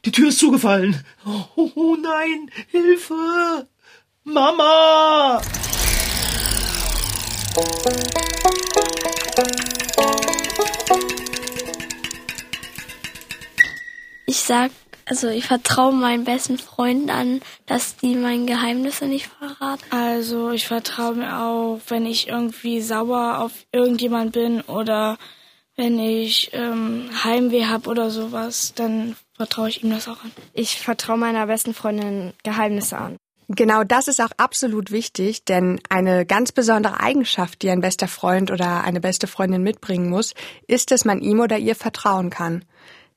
die 0.06 0.12
Tür 0.12 0.30
ist 0.30 0.40
zugefallen. 0.40 1.04
Oh, 1.26 1.70
oh 1.76 1.96
nein, 2.02 2.50
Hilfe! 2.72 3.68
Mama! 4.24 5.42
Ich 14.26 14.40
sag 14.42 14.72
also 15.10 15.28
ich 15.28 15.46
vertraue 15.46 15.92
meinen 15.92 16.24
besten 16.24 16.60
Freunden 16.60 17.10
an, 17.10 17.42
dass 17.66 17.98
die 17.98 18.14
meine 18.14 18.46
Geheimnisse 18.46 19.08
nicht 19.08 19.28
verraten. 19.28 19.84
Also 19.90 20.52
ich 20.52 20.68
vertraue 20.68 21.16
mir 21.16 21.40
auch, 21.40 21.80
wenn 21.88 22.06
ich 22.06 22.28
irgendwie 22.28 22.80
sauer 22.80 23.40
auf 23.40 23.66
irgendjemand 23.72 24.34
bin 24.34 24.62
oder 24.62 25.18
wenn 25.76 25.98
ich 25.98 26.52
ähm, 26.54 27.10
Heimweh 27.24 27.66
habe 27.66 27.90
oder 27.90 28.12
sowas, 28.12 28.74
dann 28.76 29.16
vertraue 29.36 29.70
ich 29.70 29.84
ihm 29.84 29.90
das 29.90 30.08
auch 30.08 30.24
an. 30.24 30.32
Ich 30.54 30.80
vertraue 30.80 31.18
meiner 31.18 31.48
besten 31.48 31.74
Freundin 31.74 32.34
Geheimnisse 32.44 33.00
an. 33.00 33.18
Genau 33.52 33.84
das 33.84 34.08
ist 34.08 34.22
auch 34.22 34.30
absolut 34.38 34.92
wichtig, 34.92 35.44
denn 35.44 35.80
eine 35.90 36.24
ganz 36.28 36.52
besondere 36.52 37.00
Eigenschaft, 37.00 37.64
die 37.64 37.72
ein 37.72 37.82
bester 37.82 38.08
Freund 38.08 38.52
oder 38.52 38.84
eine 38.84 39.02
beste 39.02 39.26
Freundin 39.26 39.64
mitbringen 39.64 40.08
muss, 40.08 40.36
ist, 40.68 40.92
dass 40.92 41.04
man 41.04 41.20
ihm 41.20 41.40
oder 41.40 41.58
ihr 41.58 41.76
vertrauen 41.76 42.30
kann. 42.30 42.64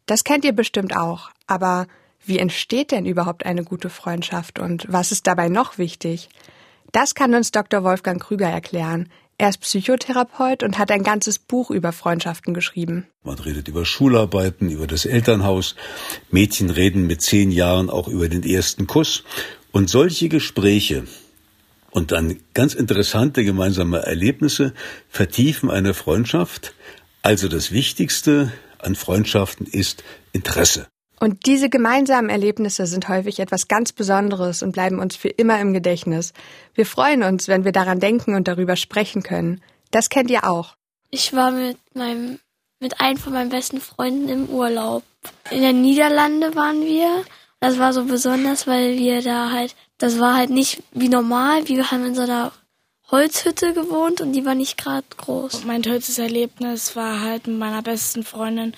Das 0.07 0.25
kennt 0.25 0.47
ihr 0.47 0.55
bestimmt 0.55 0.97
auch. 0.97 1.31
Aber 1.47 1.87
wie 2.25 2.39
entsteht 2.39 2.93
denn 2.93 3.05
überhaupt 3.05 3.45
eine 3.45 3.63
gute 3.63 3.91
Freundschaft 3.91 4.59
und 4.59 4.87
was 4.89 5.13
ist 5.13 5.27
dabei 5.27 5.51
noch 5.51 5.77
wichtig? 5.77 6.31
Das 6.93 7.15
kann 7.15 7.35
uns 7.35 7.51
Dr. 7.51 7.85
Wolfgang 7.85 8.23
Krüger 8.23 8.49
erklären. 8.49 9.11
Er 9.37 9.51
ist 9.51 9.61
Psychotherapeut 9.61 10.63
und 10.63 10.79
hat 10.79 10.91
ein 10.91 11.03
ganzes 11.03 11.39
Buch 11.39 11.71
über 11.71 11.93
Freundschaften 11.93 12.55
geschrieben. 12.55 13.07
Man 13.23 13.39
redet 13.39 13.69
über 13.69 13.85
Schularbeiten, 13.85 14.71
über 14.71 14.87
das 14.87 15.05
Elternhaus. 15.05 15.75
Mädchen 16.31 16.71
reden 16.71 17.07
mit 17.07 17.21
zehn 17.21 17.51
Jahren 17.51 17.91
auch 17.91 18.09
über 18.09 18.29
den 18.29 18.45
ersten 18.45 18.87
Kuss. 18.87 19.25
Und 19.73 19.89
solche 19.89 20.29
Gespräche 20.29 21.05
und 21.91 22.13
dann 22.13 22.41
ganz 22.55 22.75
interessante 22.75 23.45
gemeinsame 23.45 23.99
Erlebnisse 24.01 24.75
vertiefen 25.09 25.71
eine 25.71 25.95
Freundschaft. 25.95 26.75
Also 27.23 27.49
das 27.49 27.73
Wichtigste 27.73 28.53
an 28.79 28.95
Freundschaften 28.95 29.67
ist 29.67 30.05
Interesse. 30.33 30.89
Und 31.21 31.47
diese 31.47 31.71
gemeinsamen 31.71 32.31
Erlebnisse 32.31 32.87
sind 32.87 33.09
häufig 33.09 33.39
etwas 33.39 33.69
ganz 33.69 33.93
Besonderes 33.93 34.63
und 34.63 34.73
bleiben 34.73 34.99
uns 34.99 35.15
für 35.15 35.29
immer 35.29 35.61
im 35.61 35.73
Gedächtnis. 35.73 36.33
Wir 36.75 36.85
freuen 36.85 37.23
uns, 37.23 37.47
wenn 37.47 37.65
wir 37.65 37.73
daran 37.73 38.01
denken 38.01 38.35
und 38.35 38.49
darüber 38.49 38.75
sprechen 38.77 39.23
können. 39.23 39.61
Das 39.91 40.09
kennt 40.09 40.31
ihr 40.31 40.49
auch. 40.51 40.75
Ich 41.11 41.33
war 41.33 41.51
mit 41.51 41.79
meinem, 41.95 42.41
mit 42.81 43.01
einem 43.01 43.19
von 43.19 43.35
meinen 43.35 43.51
besten 43.51 43.81
Freunden 43.81 44.29
im 44.29 44.49
Urlaub. 44.49 45.05
In 45.51 45.63
den 45.63 45.81
Niederlande 45.81 46.57
waren 46.57 46.85
wir. 46.85 47.25
Das 47.63 47.79
war 47.79 47.93
so 47.93 48.03
besonders, 48.07 48.67
weil 48.67 48.99
wir 48.99 49.23
da 49.23 49.53
halt, 49.53 49.77
das 49.97 50.19
war 50.19 50.35
halt 50.35 50.51
nicht 50.51 50.83
wie 50.91 51.09
normal. 51.09 51.69
Wir 51.69 51.93
haben 51.93 52.05
in 52.05 52.17
so 52.17 52.23
einer 52.23 52.51
Holzhütte 53.09 53.73
gewohnt 53.73 54.21
und 54.21 54.33
die 54.33 54.45
war 54.45 54.57
nicht 54.57 54.77
gerade 54.77 55.07
groß. 55.17 55.55
Und 55.55 55.67
mein 55.67 55.85
tollstes 55.85 56.19
Erlebnis 56.19 56.97
war 56.97 57.21
halt 57.21 57.47
mit 57.47 57.59
meiner 57.59 57.81
besten 57.81 58.25
Freundin, 58.25 58.73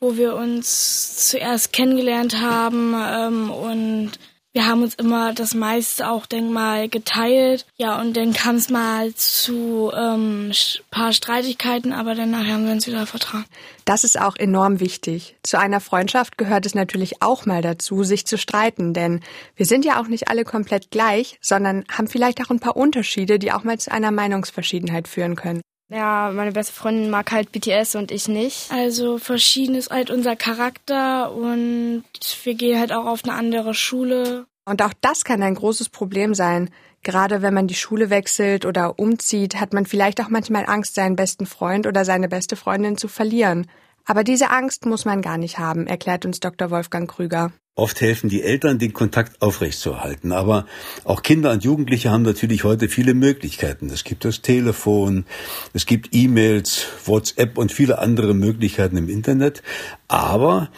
wo 0.00 0.18
wir 0.18 0.34
uns 0.34 1.30
zuerst 1.30 1.72
kennengelernt 1.72 2.38
haben 2.38 2.94
ähm, 2.94 3.50
und 3.50 4.10
wir 4.56 4.66
haben 4.66 4.82
uns 4.82 4.94
immer 4.94 5.34
das 5.34 5.52
meiste 5.52 6.08
auch, 6.08 6.24
denk 6.24 6.50
mal, 6.50 6.88
geteilt. 6.88 7.66
Ja, 7.76 8.00
und 8.00 8.16
dann 8.16 8.32
kam 8.32 8.56
es 8.56 8.70
mal 8.70 9.14
zu 9.14 9.92
ähm, 9.94 10.50
paar 10.90 11.12
Streitigkeiten, 11.12 11.92
aber 11.92 12.14
danach 12.14 12.46
haben 12.46 12.64
wir 12.64 12.72
uns 12.72 12.86
wieder 12.86 13.04
vertragen. 13.04 13.44
Das 13.84 14.02
ist 14.02 14.18
auch 14.18 14.34
enorm 14.34 14.80
wichtig. 14.80 15.36
Zu 15.42 15.58
einer 15.58 15.80
Freundschaft 15.80 16.38
gehört 16.38 16.64
es 16.64 16.74
natürlich 16.74 17.20
auch 17.20 17.44
mal 17.44 17.60
dazu, 17.60 18.02
sich 18.02 18.26
zu 18.26 18.38
streiten, 18.38 18.94
denn 18.94 19.20
wir 19.56 19.66
sind 19.66 19.84
ja 19.84 20.00
auch 20.00 20.08
nicht 20.08 20.28
alle 20.28 20.44
komplett 20.44 20.90
gleich, 20.90 21.38
sondern 21.42 21.84
haben 21.92 22.08
vielleicht 22.08 22.40
auch 22.42 22.48
ein 22.48 22.58
paar 22.58 22.78
Unterschiede, 22.78 23.38
die 23.38 23.52
auch 23.52 23.62
mal 23.62 23.78
zu 23.78 23.92
einer 23.92 24.10
Meinungsverschiedenheit 24.10 25.06
führen 25.06 25.36
können. 25.36 25.60
Ja, 25.88 26.32
meine 26.34 26.52
beste 26.52 26.72
Freundin 26.72 27.10
mag 27.10 27.30
halt 27.30 27.52
BTS 27.52 27.94
und 27.94 28.10
ich 28.10 28.26
nicht. 28.26 28.72
Also 28.72 29.18
verschieden 29.18 29.76
ist 29.76 29.90
halt 29.90 30.10
unser 30.10 30.34
Charakter 30.34 31.32
und 31.32 32.04
wir 32.42 32.54
gehen 32.54 32.80
halt 32.80 32.92
auch 32.92 33.06
auf 33.06 33.24
eine 33.24 33.34
andere 33.34 33.72
Schule. 33.72 34.46
Und 34.64 34.82
auch 34.82 34.92
das 35.00 35.24
kann 35.24 35.42
ein 35.42 35.54
großes 35.54 35.90
Problem 35.90 36.34
sein. 36.34 36.70
Gerade 37.04 37.40
wenn 37.40 37.54
man 37.54 37.68
die 37.68 37.76
Schule 37.76 38.10
wechselt 38.10 38.66
oder 38.66 38.98
umzieht, 38.98 39.60
hat 39.60 39.72
man 39.72 39.86
vielleicht 39.86 40.20
auch 40.20 40.28
manchmal 40.28 40.66
Angst, 40.66 40.96
seinen 40.96 41.14
besten 41.14 41.46
Freund 41.46 41.86
oder 41.86 42.04
seine 42.04 42.28
beste 42.28 42.56
Freundin 42.56 42.96
zu 42.96 43.06
verlieren. 43.06 43.68
Aber 44.04 44.24
diese 44.24 44.50
Angst 44.50 44.86
muss 44.86 45.04
man 45.04 45.22
gar 45.22 45.38
nicht 45.38 45.58
haben, 45.58 45.86
erklärt 45.86 46.26
uns 46.26 46.40
Dr. 46.40 46.70
Wolfgang 46.70 47.08
Krüger. 47.08 47.52
Oft 47.78 48.00
helfen 48.00 48.30
die 48.30 48.42
Eltern, 48.42 48.78
den 48.78 48.94
Kontakt 48.94 49.42
aufrechtzuerhalten. 49.42 50.32
Aber 50.32 50.64
auch 51.04 51.22
Kinder 51.22 51.52
und 51.52 51.62
Jugendliche 51.62 52.10
haben 52.10 52.22
natürlich 52.22 52.64
heute 52.64 52.88
viele 52.88 53.12
Möglichkeiten. 53.12 53.90
Es 53.90 54.02
gibt 54.02 54.24
das 54.24 54.40
Telefon, 54.40 55.26
es 55.74 55.84
gibt 55.84 56.08
E-Mails, 56.14 56.86
WhatsApp 57.04 57.58
und 57.58 57.70
viele 57.70 57.98
andere 57.98 58.32
Möglichkeiten 58.32 58.96
im 58.96 59.10
Internet. 59.10 59.62
Aber 60.08 60.70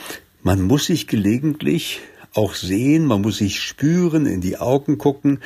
man 0.43 0.61
muss 0.61 0.87
sich 0.87 1.07
gelegentlich 1.07 2.01
auch 2.35 2.57
sehen, 2.57 3.07
man 3.07 3.23
muss 3.23 3.39
sich 3.39 3.61
spüren, 3.61 4.27
in 4.27 4.41
die 4.41 4.59
Augen 4.59 4.99
gucken, 4.99 5.41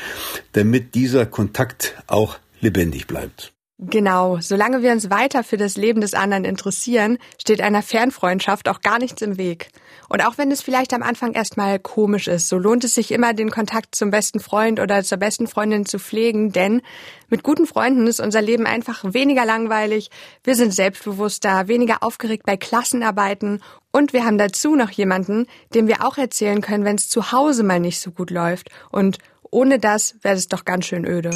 damit 0.53 0.95
dieser 0.95 1.27
Kontakt 1.27 2.03
auch 2.07 2.39
lebendig 2.63 3.07
bleibt. 3.07 3.52
Genau, 3.85 4.39
solange 4.41 4.81
wir 4.83 4.93
uns 4.93 5.11
weiter 5.11 5.43
für 5.43 5.57
das 5.57 5.77
Leben 5.77 6.01
des 6.01 6.15
anderen 6.15 6.45
interessieren, 6.45 7.19
steht 7.37 7.61
einer 7.61 7.83
Fernfreundschaft 7.83 8.69
auch 8.69 8.81
gar 8.81 9.01
nichts 9.01 9.23
im 9.23 9.39
Weg. 9.39 9.71
Und 10.09 10.25
auch 10.25 10.39
wenn 10.39 10.53
es 10.53 10.63
vielleicht 10.63 10.95
am 10.95 11.03
Anfang 11.03 11.33
erstmal 11.33 11.81
komisch 11.81 12.29
ist, 12.29 12.49
so 12.49 12.59
lohnt 12.59 12.85
es 12.85 12.95
sich 12.95 13.11
immer, 13.11 13.35
den 13.35 13.51
Kontakt 13.51 13.97
zum 13.97 14.13
besten 14.13 14.39
Freund 14.39 14.79
oder 14.79 15.03
zur 15.03 15.19
besten 15.19 15.49
Freundin 15.49 15.85
zu 15.85 15.99
pflegen, 15.99 16.53
denn 16.53 16.81
mit 17.29 17.43
guten 17.43 17.67
Freunden 17.67 18.07
ist 18.07 18.21
unser 18.21 18.41
Leben 18.41 18.67
einfach 18.67 19.03
weniger 19.03 19.45
langweilig, 19.45 20.11
wir 20.45 20.55
sind 20.55 20.73
selbstbewusster, 20.73 21.67
weniger 21.67 22.05
aufgeregt 22.05 22.47
bei 22.47 22.57
Klassenarbeiten 22.57 23.65
und 23.91 24.13
wir 24.13 24.25
haben 24.25 24.39
dazu 24.39 24.77
noch 24.77 24.91
jemanden, 24.91 25.49
dem 25.75 25.89
wir 25.89 26.07
auch 26.07 26.19
erzählen 26.19 26.61
können, 26.61 26.85
wenn 26.85 26.97
es 26.97 27.09
zu 27.09 27.33
Hause 27.33 27.65
mal 27.65 27.81
nicht 27.81 27.99
so 27.99 28.13
gut 28.13 28.31
läuft. 28.31 28.71
Und 28.93 29.19
ohne 29.51 29.81
das 29.81 30.15
wäre 30.23 30.37
es 30.37 30.47
doch 30.47 30.65
ganz 30.65 30.87
schön 30.87 31.05
öde. 31.05 31.31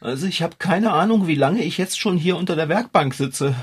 Also 0.00 0.26
ich 0.26 0.42
habe 0.42 0.56
keine 0.58 0.92
Ahnung, 0.92 1.26
wie 1.26 1.34
lange 1.34 1.62
ich 1.62 1.76
jetzt 1.76 2.00
schon 2.00 2.16
hier 2.16 2.36
unter 2.36 2.56
der 2.56 2.68
Werkbank 2.68 3.14
sitze. 3.14 3.54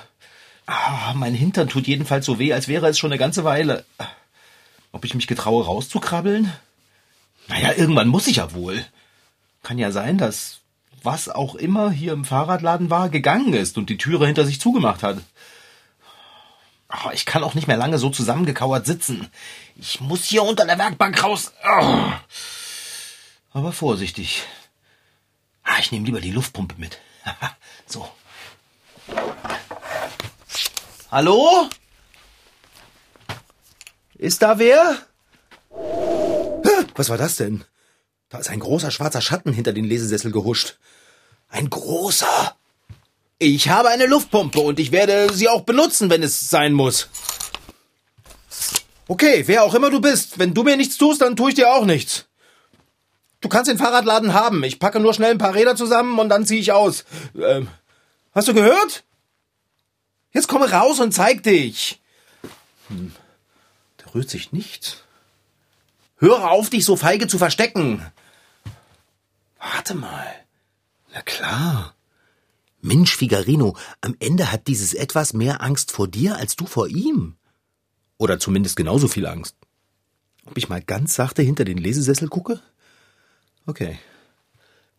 Ah, 0.68 1.14
mein 1.16 1.34
Hintern 1.34 1.70
tut 1.70 1.88
jedenfalls 1.88 2.26
so 2.26 2.40
weh, 2.40 2.54
als 2.54 2.68
wäre 2.68 2.88
es 2.88 3.00
schon 3.00 3.12
eine 3.12 3.18
ganze 3.18 3.44
Weile. 3.44 3.86
Ob 4.92 5.04
ich 5.06 5.16
mich 5.16 5.28
getraue, 5.28 5.66
rauszukrabbeln? 5.66 6.52
Naja, 7.48 7.74
irgendwann 7.76 8.08
muss 8.08 8.28
ich 8.28 8.38
ja 8.38 8.54
wohl. 8.54 8.86
Kann 9.64 9.80
ja 9.80 9.92
sein, 9.92 10.18
dass 10.18 10.60
was 11.04 11.30
auch 11.30 11.56
immer 11.56 11.90
hier 11.90 12.14
im 12.14 12.26
Fahrradladen 12.26 12.90
war, 12.90 13.10
gegangen 13.10 13.54
ist 13.54 13.78
und 13.78 13.90
die 13.90 13.98
Türe 13.98 14.26
hinter 14.26 14.46
sich 14.46 14.60
zugemacht 14.60 15.04
hat. 15.04 15.20
Oh, 16.90 17.10
ich 17.14 17.26
kann 17.26 17.44
auch 17.44 17.54
nicht 17.54 17.68
mehr 17.68 17.78
lange 17.78 17.98
so 17.98 18.10
zusammengekauert 18.10 18.86
sitzen. 18.86 19.28
Ich 19.76 20.02
muss 20.02 20.26
hier 20.26 20.44
unter 20.44 20.66
der 20.66 20.78
Werkbank 20.78 21.22
raus. 21.24 21.54
Oh. 21.66 22.12
Aber 23.54 23.72
vorsichtig. 23.72 24.44
Ah, 25.78 25.80
ich 25.80 25.92
nehme 25.92 26.08
lieber 26.08 26.22
die 26.22 26.32
Luftpumpe 26.32 26.74
mit. 26.80 26.98
so. 27.86 28.10
Hallo? 31.12 31.70
Ist 34.16 34.42
da 34.42 34.58
wer? 34.58 34.98
Was 36.96 37.10
war 37.10 37.18
das 37.20 37.36
denn? 37.36 37.64
Da 38.30 38.40
ist 38.40 38.50
ein 38.50 38.60
großer 38.60 38.90
schwarzer 38.90 39.22
Schatten 39.22 39.54
hinter 39.54 39.72
den 39.72 39.86
Lesesessel 39.86 40.32
gehuscht. 40.32 40.80
Ein 41.48 41.70
großer. 41.70 42.56
Ich 43.38 43.70
habe 43.70 43.90
eine 43.90 44.08
Luftpumpe 44.08 44.60
und 44.60 44.80
ich 44.80 44.92
werde 44.92 45.32
sie 45.32 45.48
auch 45.48 45.62
benutzen, 45.62 46.10
wenn 46.10 46.24
es 46.24 46.50
sein 46.50 46.74
muss. 46.74 47.08
Okay, 49.08 49.44
wer 49.46 49.64
auch 49.64 49.76
immer 49.76 49.92
du 49.92 50.02
bist, 50.02 50.40
wenn 50.40 50.56
du 50.56 50.64
mir 50.64 50.76
nichts 50.76 50.98
tust, 50.98 51.22
dann 51.22 51.36
tue 51.36 51.50
ich 51.50 51.56
dir 51.56 51.72
auch 51.72 51.86
nichts. 51.86 52.27
Du 53.42 53.50
kannst 53.50 53.70
den 53.70 53.78
Fahrradladen 53.78 54.34
haben. 54.34 54.64
Ich 54.64 54.80
packe 54.80 55.00
nur 55.00 55.14
schnell 55.14 55.32
ein 55.32 55.38
paar 55.38 55.54
Räder 55.54 55.76
zusammen 55.76 56.18
und 56.20 56.30
dann 56.30 56.46
ziehe 56.46 56.60
ich 56.60 56.72
aus. 56.72 57.06
Ähm, 57.36 57.68
hast 58.34 58.48
du 58.48 58.54
gehört? 58.54 59.04
Jetzt 60.32 60.48
komme 60.48 60.72
raus 60.72 61.00
und 61.00 61.14
zeig 61.14 61.44
dich. 61.44 62.02
Hm, 62.88 63.12
der 64.00 64.16
rührt 64.16 64.30
sich 64.30 64.52
nicht. 64.52 65.04
Höre 66.18 66.50
auf, 66.50 66.70
dich 66.70 66.84
so 66.84 66.96
feige 66.96 67.28
zu 67.28 67.38
verstecken. 67.38 68.06
Warte 69.60 69.96
mal. 69.96 70.28
Na 71.14 71.22
klar. 71.22 71.94
Mensch, 72.82 73.16
Figarino, 73.16 73.76
am 74.02 74.16
Ende 74.20 74.52
hat 74.52 74.68
dieses 74.68 74.94
etwas 74.94 75.34
mehr 75.34 75.62
Angst 75.62 75.92
vor 75.92 76.08
dir 76.08 76.38
als 76.38 76.56
du 76.56 76.66
vor 76.66 76.88
ihm. 76.88 77.36
Oder 78.18 78.40
zumindest 78.40 78.76
genauso 78.76 79.08
viel 79.08 79.28
Angst. 79.28 79.56
Ob 80.46 80.58
ich 80.58 80.70
mal 80.70 80.82
ganz 80.82 81.16
sachte 81.16 81.42
hinter 81.42 81.66
den 81.66 81.78
Lesesessel 81.78 82.30
gucke? 82.30 82.62
Okay. 83.68 84.00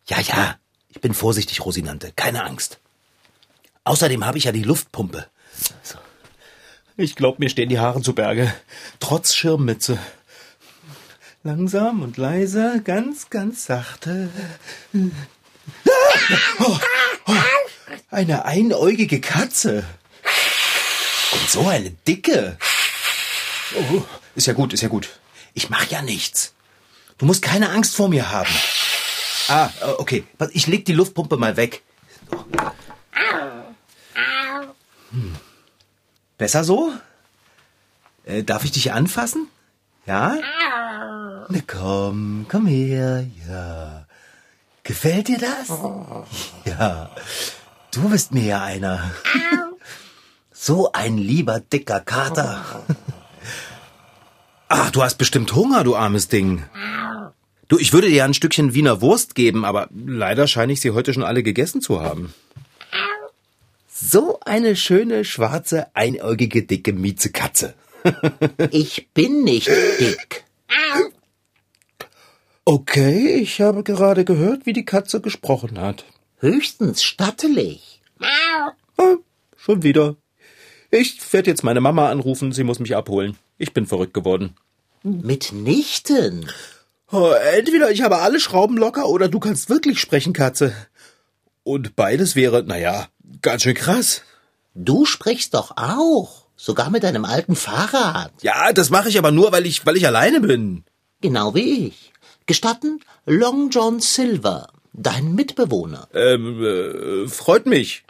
Ja, 0.05 0.19
ja, 0.21 0.57
ich 0.89 1.01
bin 1.01 1.13
vorsichtig, 1.13 1.65
Rosinante, 1.65 2.13
keine 2.15 2.43
Angst. 2.43 2.79
Außerdem 3.83 4.25
habe 4.25 4.37
ich 4.37 4.45
ja 4.45 4.51
die 4.51 4.63
Luftpumpe. 4.63 5.25
Ich 6.95 7.15
glaube, 7.15 7.37
mir 7.39 7.49
stehen 7.49 7.69
die 7.69 7.79
Haare 7.79 8.01
zu 8.01 8.13
Berge. 8.13 8.53
Trotz 8.99 9.33
Schirmmütze. 9.33 9.97
Langsam 11.43 12.03
und 12.03 12.17
leise, 12.17 12.81
ganz, 12.83 13.29
ganz 13.29 13.65
sachte. 13.65 14.29
Oh, 16.59 16.77
oh, 17.25 17.33
eine 18.11 18.45
einäugige 18.45 19.21
Katze. 19.21 19.83
Und 21.31 21.49
so 21.49 21.67
eine 21.67 21.91
dicke. 21.91 22.57
Oh, 23.75 24.03
ist 24.35 24.47
ja 24.47 24.53
gut, 24.53 24.73
ist 24.73 24.81
ja 24.81 24.89
gut. 24.89 25.19
Ich 25.53 25.69
mach 25.69 25.87
ja 25.89 26.01
nichts. 26.01 26.53
Du 27.19 27.25
musst 27.25 27.41
keine 27.43 27.69
Angst 27.69 27.95
vor 27.95 28.09
mir 28.09 28.31
haben. 28.31 28.49
Ah, 29.49 29.69
okay. 29.97 30.23
Ich 30.51 30.67
leg 30.67 30.85
die 30.85 30.93
Luftpumpe 30.93 31.37
mal 31.37 31.57
weg. 31.57 31.83
Hm. 35.11 35.35
Besser 36.37 36.63
so? 36.63 36.93
Äh, 38.23 38.43
darf 38.43 38.63
ich 38.63 38.71
dich 38.71 38.93
anfassen? 38.93 39.47
Ja? 40.05 40.37
Na 41.49 41.59
komm, 41.67 42.45
komm 42.49 42.67
her. 42.67 43.27
Ja. 43.47 44.05
Gefällt 44.83 45.27
dir 45.27 45.39
das? 45.39 45.77
Ja. 46.65 47.11
Du 47.91 48.09
bist 48.09 48.33
mir 48.33 48.43
ja 48.43 48.63
einer. 48.63 49.11
So 50.53 50.91
ein 50.93 51.17
lieber 51.17 51.59
dicker 51.59 51.99
Kater. 51.99 52.63
Ach, 54.69 54.91
du 54.91 55.03
hast 55.03 55.17
bestimmt 55.17 55.53
Hunger, 55.53 55.83
du 55.83 55.95
armes 55.95 56.27
Ding. 56.27 56.63
Du, 57.69 57.77
ich 57.77 57.93
würde 57.93 58.09
dir 58.09 58.25
ein 58.25 58.33
Stückchen 58.33 58.73
Wiener 58.73 58.99
Wurst 58.99 59.35
geben, 59.35 59.63
aber 59.63 59.89
leider 59.93 60.47
scheine 60.47 60.73
ich 60.73 60.81
sie 60.81 60.89
heute 60.89 61.13
schon 61.13 61.23
alle 61.23 61.43
gegessen 61.43 61.81
zu 61.81 62.01
haben. 62.01 62.33
So 63.87 64.39
eine 64.39 64.75
schöne, 64.75 65.23
schwarze, 65.23 65.87
einäugige, 65.93 66.63
dicke 66.63 66.93
Miezekatze. 66.93 67.75
ich 68.71 69.09
bin 69.13 69.43
nicht 69.43 69.69
dick. 69.99 70.45
Okay, 72.65 73.35
ich 73.35 73.61
habe 73.61 73.83
gerade 73.83 74.25
gehört, 74.25 74.65
wie 74.65 74.73
die 74.73 74.85
Katze 74.85 75.21
gesprochen 75.21 75.79
hat. 75.79 76.05
Höchstens 76.39 77.03
stattelig. 77.03 78.01
Ah, 78.19 78.71
schon 79.57 79.83
wieder. 79.83 80.15
Ich 80.89 81.21
werde 81.31 81.51
jetzt 81.51 81.63
meine 81.63 81.81
Mama 81.81 82.09
anrufen, 82.09 82.51
sie 82.51 82.63
muss 82.63 82.79
mich 82.79 82.95
abholen. 82.95 83.37
Ich 83.59 83.73
bin 83.73 83.85
verrückt 83.85 84.15
geworden. 84.15 84.55
Mitnichten. 85.03 86.49
Oh, 87.11 87.31
entweder 87.31 87.89
ich 87.91 88.01
habe 88.01 88.19
alle 88.19 88.39
Schrauben 88.39 88.77
locker 88.77 89.07
oder 89.07 89.27
du 89.29 89.39
kannst 89.39 89.69
wirklich 89.69 89.99
sprechen, 89.99 90.33
Katze. 90.33 90.75
Und 91.63 91.95
beides 91.95 92.35
wäre, 92.35 92.63
naja, 92.63 93.07
ganz 93.41 93.63
schön 93.63 93.73
krass. 93.75 94.21
Du 94.75 95.05
sprichst 95.05 95.53
doch 95.53 95.75
auch. 95.77 96.47
Sogar 96.55 96.89
mit 96.89 97.03
deinem 97.03 97.25
alten 97.25 97.55
Fahrrad. 97.55 98.31
Ja, 98.41 98.73
das 98.73 98.89
mache 98.89 99.09
ich 99.09 99.17
aber 99.17 99.31
nur, 99.31 99.51
weil 99.51 99.65
ich, 99.65 99.85
weil 99.85 99.97
ich 99.97 100.05
alleine 100.05 100.41
bin. 100.41 100.83
Genau 101.21 101.55
wie 101.55 101.87
ich. 101.87 102.11
Gestatten, 102.45 102.99
Long 103.25 103.69
John 103.69 103.99
Silver, 103.99 104.69
dein 104.93 105.33
Mitbewohner. 105.35 106.07
Ähm, 106.13 106.63
äh, 106.63 107.27
freut 107.27 107.65
mich. 107.65 108.03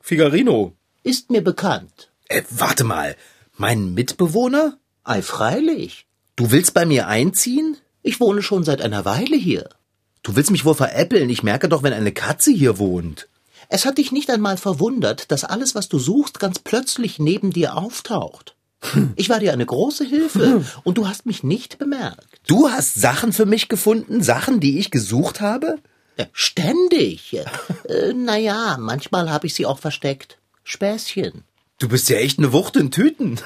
Figarino. 0.00 0.72
Ist 1.02 1.30
mir 1.30 1.42
bekannt. 1.42 2.10
Äh, 2.28 2.42
warte 2.50 2.84
mal. 2.84 3.16
Mein 3.56 3.94
Mitbewohner? 3.94 4.78
Ei, 5.04 5.22
freilich. 5.22 6.06
Du 6.34 6.50
willst 6.50 6.74
bei 6.74 6.84
mir 6.86 7.06
einziehen? 7.06 7.76
Ich 8.06 8.20
wohne 8.20 8.40
schon 8.40 8.62
seit 8.62 8.82
einer 8.82 9.04
Weile 9.04 9.34
hier. 9.34 9.68
Du 10.22 10.36
willst 10.36 10.52
mich 10.52 10.64
wohl 10.64 10.76
veräppeln. 10.76 11.28
Ich 11.28 11.42
merke 11.42 11.68
doch, 11.68 11.82
wenn 11.82 11.92
eine 11.92 12.12
Katze 12.12 12.52
hier 12.52 12.78
wohnt. 12.78 13.28
Es 13.68 13.84
hat 13.84 13.98
dich 13.98 14.12
nicht 14.12 14.30
einmal 14.30 14.56
verwundert, 14.58 15.32
dass 15.32 15.42
alles, 15.42 15.74
was 15.74 15.88
du 15.88 15.98
suchst, 15.98 16.38
ganz 16.38 16.60
plötzlich 16.60 17.18
neben 17.18 17.50
dir 17.50 17.76
auftaucht. 17.76 18.54
Ich 19.16 19.28
war 19.28 19.40
dir 19.40 19.52
eine 19.52 19.66
große 19.66 20.04
Hilfe 20.04 20.64
und 20.84 20.98
du 20.98 21.08
hast 21.08 21.26
mich 21.26 21.42
nicht 21.42 21.78
bemerkt. 21.78 22.28
Du 22.46 22.70
hast 22.70 22.94
Sachen 22.94 23.32
für 23.32 23.44
mich 23.44 23.68
gefunden? 23.68 24.22
Sachen, 24.22 24.60
die 24.60 24.78
ich 24.78 24.92
gesucht 24.92 25.40
habe? 25.40 25.80
Ja, 26.16 26.26
ständig. 26.32 27.36
äh, 27.88 28.12
naja, 28.12 28.76
manchmal 28.78 29.30
habe 29.30 29.48
ich 29.48 29.54
sie 29.54 29.66
auch 29.66 29.80
versteckt. 29.80 30.38
Späßchen. 30.62 31.42
Du 31.80 31.88
bist 31.88 32.08
ja 32.08 32.18
echt 32.18 32.38
eine 32.38 32.52
Wucht 32.52 32.76
in 32.76 32.92
Tüten. 32.92 33.40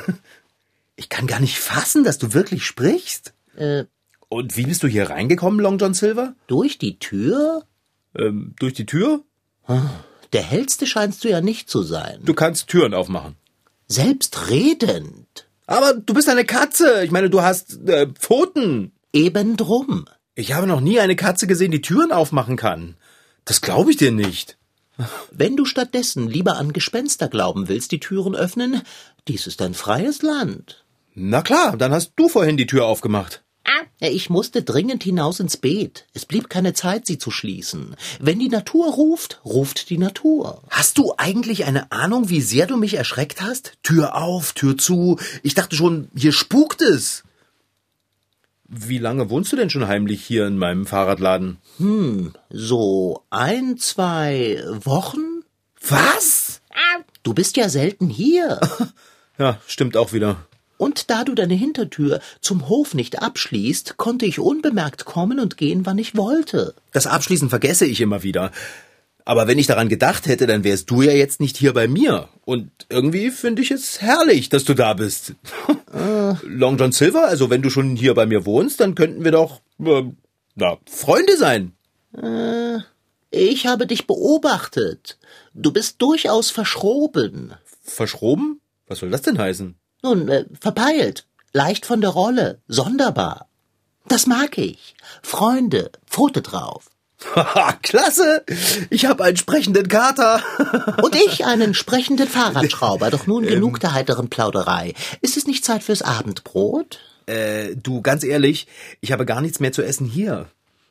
Ich 0.96 1.08
kann 1.08 1.26
gar 1.26 1.40
nicht 1.40 1.58
fassen, 1.58 2.04
dass 2.04 2.18
du 2.18 2.34
wirklich 2.34 2.66
sprichst. 2.66 3.32
Äh, 3.56 3.84
und 4.30 4.56
wie 4.56 4.62
bist 4.62 4.82
du 4.84 4.86
hier 4.86 5.10
reingekommen, 5.10 5.58
Long 5.58 5.76
John 5.76 5.92
Silver? 5.92 6.34
Durch 6.46 6.78
die 6.78 7.00
Tür? 7.00 7.64
Ähm, 8.16 8.54
durch 8.60 8.74
die 8.74 8.86
Tür? 8.86 9.24
Der 10.32 10.42
hellste 10.42 10.86
scheinst 10.86 11.24
du 11.24 11.28
ja 11.28 11.40
nicht 11.40 11.68
zu 11.68 11.82
sein. 11.82 12.20
Du 12.22 12.32
kannst 12.32 12.68
Türen 12.68 12.94
aufmachen. 12.94 13.34
Selbstredend. 13.88 15.48
Aber 15.66 15.94
du 15.94 16.14
bist 16.14 16.28
eine 16.28 16.44
Katze. 16.44 17.02
Ich 17.04 17.10
meine, 17.10 17.28
du 17.28 17.42
hast 17.42 17.86
äh, 17.88 18.06
Pfoten. 18.06 18.92
Eben 19.12 19.56
drum. 19.56 20.04
Ich 20.36 20.52
habe 20.52 20.68
noch 20.68 20.80
nie 20.80 21.00
eine 21.00 21.16
Katze 21.16 21.48
gesehen, 21.48 21.72
die 21.72 21.82
Türen 21.82 22.12
aufmachen 22.12 22.56
kann. 22.56 22.94
Das 23.44 23.60
glaube 23.60 23.90
ich 23.90 23.96
dir 23.96 24.12
nicht. 24.12 24.58
Wenn 25.32 25.56
du 25.56 25.64
stattdessen 25.64 26.28
lieber 26.28 26.56
an 26.56 26.72
Gespenster 26.72 27.26
glauben 27.26 27.66
willst, 27.66 27.90
die 27.90 27.98
Türen 27.98 28.36
öffnen, 28.36 28.82
dies 29.26 29.48
ist 29.48 29.60
ein 29.60 29.74
freies 29.74 30.22
Land. 30.22 30.84
Na 31.14 31.42
klar, 31.42 31.76
dann 31.76 31.90
hast 31.90 32.12
du 32.14 32.28
vorhin 32.28 32.56
die 32.56 32.66
Tür 32.66 32.86
aufgemacht. 32.86 33.42
Ich 33.98 34.30
musste 34.30 34.62
dringend 34.62 35.02
hinaus 35.02 35.40
ins 35.40 35.58
Beet. 35.58 36.06
Es 36.14 36.24
blieb 36.24 36.48
keine 36.48 36.72
Zeit, 36.72 37.06
sie 37.06 37.18
zu 37.18 37.30
schließen. 37.30 37.96
Wenn 38.18 38.38
die 38.38 38.48
Natur 38.48 38.92
ruft, 38.94 39.40
ruft 39.44 39.90
die 39.90 39.98
Natur. 39.98 40.62
Hast 40.70 40.96
du 40.96 41.12
eigentlich 41.18 41.66
eine 41.66 41.92
Ahnung, 41.92 42.30
wie 42.30 42.40
sehr 42.40 42.66
du 42.66 42.76
mich 42.76 42.94
erschreckt 42.94 43.42
hast? 43.42 43.74
Tür 43.82 44.16
auf, 44.16 44.54
Tür 44.54 44.78
zu. 44.78 45.18
Ich 45.42 45.54
dachte 45.54 45.76
schon, 45.76 46.08
hier 46.16 46.32
spukt 46.32 46.80
es. 46.80 47.24
Wie 48.66 48.98
lange 48.98 49.28
wohnst 49.28 49.52
du 49.52 49.56
denn 49.56 49.68
schon 49.68 49.86
heimlich 49.86 50.24
hier 50.24 50.46
in 50.46 50.56
meinem 50.56 50.86
Fahrradladen? 50.86 51.58
Hm, 51.78 52.32
so 52.48 53.24
ein, 53.28 53.76
zwei 53.78 54.62
Wochen? 54.84 55.42
Was? 55.86 56.60
Du 57.22 57.34
bist 57.34 57.56
ja 57.56 57.68
selten 57.68 58.08
hier. 58.08 58.60
Ja, 59.38 59.58
stimmt 59.66 59.96
auch 59.96 60.12
wieder. 60.12 60.46
Und 60.80 61.10
da 61.10 61.24
du 61.24 61.34
deine 61.34 61.52
Hintertür 61.52 62.20
zum 62.40 62.70
Hof 62.70 62.94
nicht 62.94 63.20
abschließt, 63.20 63.98
konnte 63.98 64.24
ich 64.24 64.38
unbemerkt 64.38 65.04
kommen 65.04 65.38
und 65.38 65.58
gehen, 65.58 65.84
wann 65.84 65.98
ich 65.98 66.16
wollte. 66.16 66.74
Das 66.92 67.06
Abschließen 67.06 67.50
vergesse 67.50 67.84
ich 67.84 68.00
immer 68.00 68.22
wieder. 68.22 68.50
Aber 69.26 69.46
wenn 69.46 69.58
ich 69.58 69.66
daran 69.66 69.90
gedacht 69.90 70.26
hätte, 70.26 70.46
dann 70.46 70.64
wärst 70.64 70.88
du 70.90 71.02
ja 71.02 71.12
jetzt 71.12 71.38
nicht 71.38 71.58
hier 71.58 71.74
bei 71.74 71.86
mir. 71.86 72.30
Und 72.46 72.70
irgendwie 72.88 73.30
finde 73.30 73.60
ich 73.60 73.70
es 73.70 74.00
herrlich, 74.00 74.48
dass 74.48 74.64
du 74.64 74.72
da 74.72 74.94
bist. 74.94 75.34
Long 76.44 76.78
John 76.78 76.92
Silver, 76.92 77.28
also 77.28 77.50
wenn 77.50 77.60
du 77.60 77.68
schon 77.68 77.94
hier 77.94 78.14
bei 78.14 78.24
mir 78.24 78.46
wohnst, 78.46 78.80
dann 78.80 78.94
könnten 78.94 79.22
wir 79.22 79.32
doch, 79.32 79.60
äh, 79.84 80.04
na, 80.54 80.78
Freunde 80.86 81.36
sein. 81.36 81.74
Ich 83.30 83.66
habe 83.66 83.86
dich 83.86 84.06
beobachtet. 84.06 85.18
Du 85.52 85.72
bist 85.72 86.00
durchaus 86.00 86.50
verschroben. 86.50 87.52
Verschroben? 87.82 88.62
Was 88.86 89.00
soll 89.00 89.10
das 89.10 89.20
denn 89.20 89.36
heißen? 89.36 89.76
Nun, 90.02 90.28
äh, 90.28 90.44
verpeilt, 90.60 91.26
leicht 91.52 91.86
von 91.86 92.00
der 92.00 92.10
Rolle, 92.10 92.60
sonderbar. 92.68 93.48
Das 94.08 94.26
mag 94.26 94.58
ich. 94.58 94.94
Freunde, 95.22 95.90
Pfote 96.06 96.42
drauf. 96.42 96.90
Haha, 97.34 97.72
klasse! 97.82 98.44
Ich 98.88 99.04
habe 99.04 99.24
einen 99.24 99.36
sprechenden 99.36 99.88
Kater. 99.88 100.42
Und 101.02 101.14
ich 101.14 101.44
einen 101.44 101.74
sprechenden 101.74 102.28
Fahrradschrauber. 102.28 103.10
Doch 103.10 103.26
nun 103.26 103.44
genug 103.44 103.78
der 103.80 103.92
heiteren 103.92 104.30
Plauderei. 104.30 104.94
Ist 105.20 105.36
es 105.36 105.46
nicht 105.46 105.64
Zeit 105.64 105.82
fürs 105.82 106.00
Abendbrot? 106.00 106.98
äh, 107.30 107.76
du, 107.76 108.02
ganz 108.02 108.24
ehrlich, 108.24 108.66
ich 109.00 109.12
habe 109.12 109.24
gar 109.24 109.40
nichts 109.40 109.60
mehr 109.60 109.72
zu 109.72 109.82
essen 109.82 110.06
hier. 110.06 110.48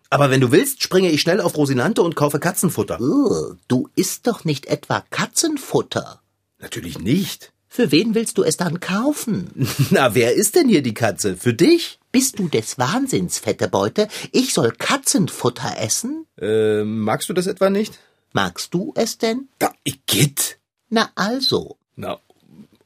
Aber 0.09 0.31
wenn 0.31 0.41
du 0.41 0.51
willst, 0.51 0.81
springe 0.81 1.11
ich 1.11 1.21
schnell 1.21 1.39
auf 1.39 1.55
Rosinante 1.55 2.01
und 2.01 2.15
kaufe 2.15 2.39
Katzenfutter. 2.39 2.99
Uh, 2.99 3.55
du 3.67 3.89
isst 3.95 4.25
doch 4.25 4.43
nicht 4.43 4.65
etwa 4.65 5.03
Katzenfutter. 5.11 6.21
Natürlich 6.57 6.97
nicht. 6.97 7.51
Für 7.71 7.91
wen 7.91 8.15
willst 8.15 8.37
du 8.37 8.43
es 8.43 8.57
dann 8.57 8.79
kaufen? 8.79 9.67
Na, 9.91 10.15
wer 10.15 10.33
ist 10.33 10.55
denn 10.55 10.67
hier 10.67 10.81
die 10.81 10.93
Katze? 10.95 11.37
Für 11.37 11.53
dich? 11.53 11.99
Bist 12.11 12.39
du 12.39 12.47
des 12.47 12.79
Wahnsinns, 12.79 13.37
fette 13.37 13.67
Beute? 13.67 14.07
Ich 14.31 14.53
soll 14.53 14.71
Katzenfutter 14.71 15.77
essen? 15.77 16.25
Äh, 16.41 16.83
magst 16.83 17.29
du 17.29 17.33
das 17.33 17.45
etwa 17.45 17.69
nicht? 17.69 17.99
Magst 18.33 18.73
du 18.73 18.91
es 18.95 19.19
denn? 19.19 19.47
Da, 19.59 19.71
Igitt. 19.83 20.57
Na 20.89 21.09
also, 21.13 21.77
Na, 21.95 22.19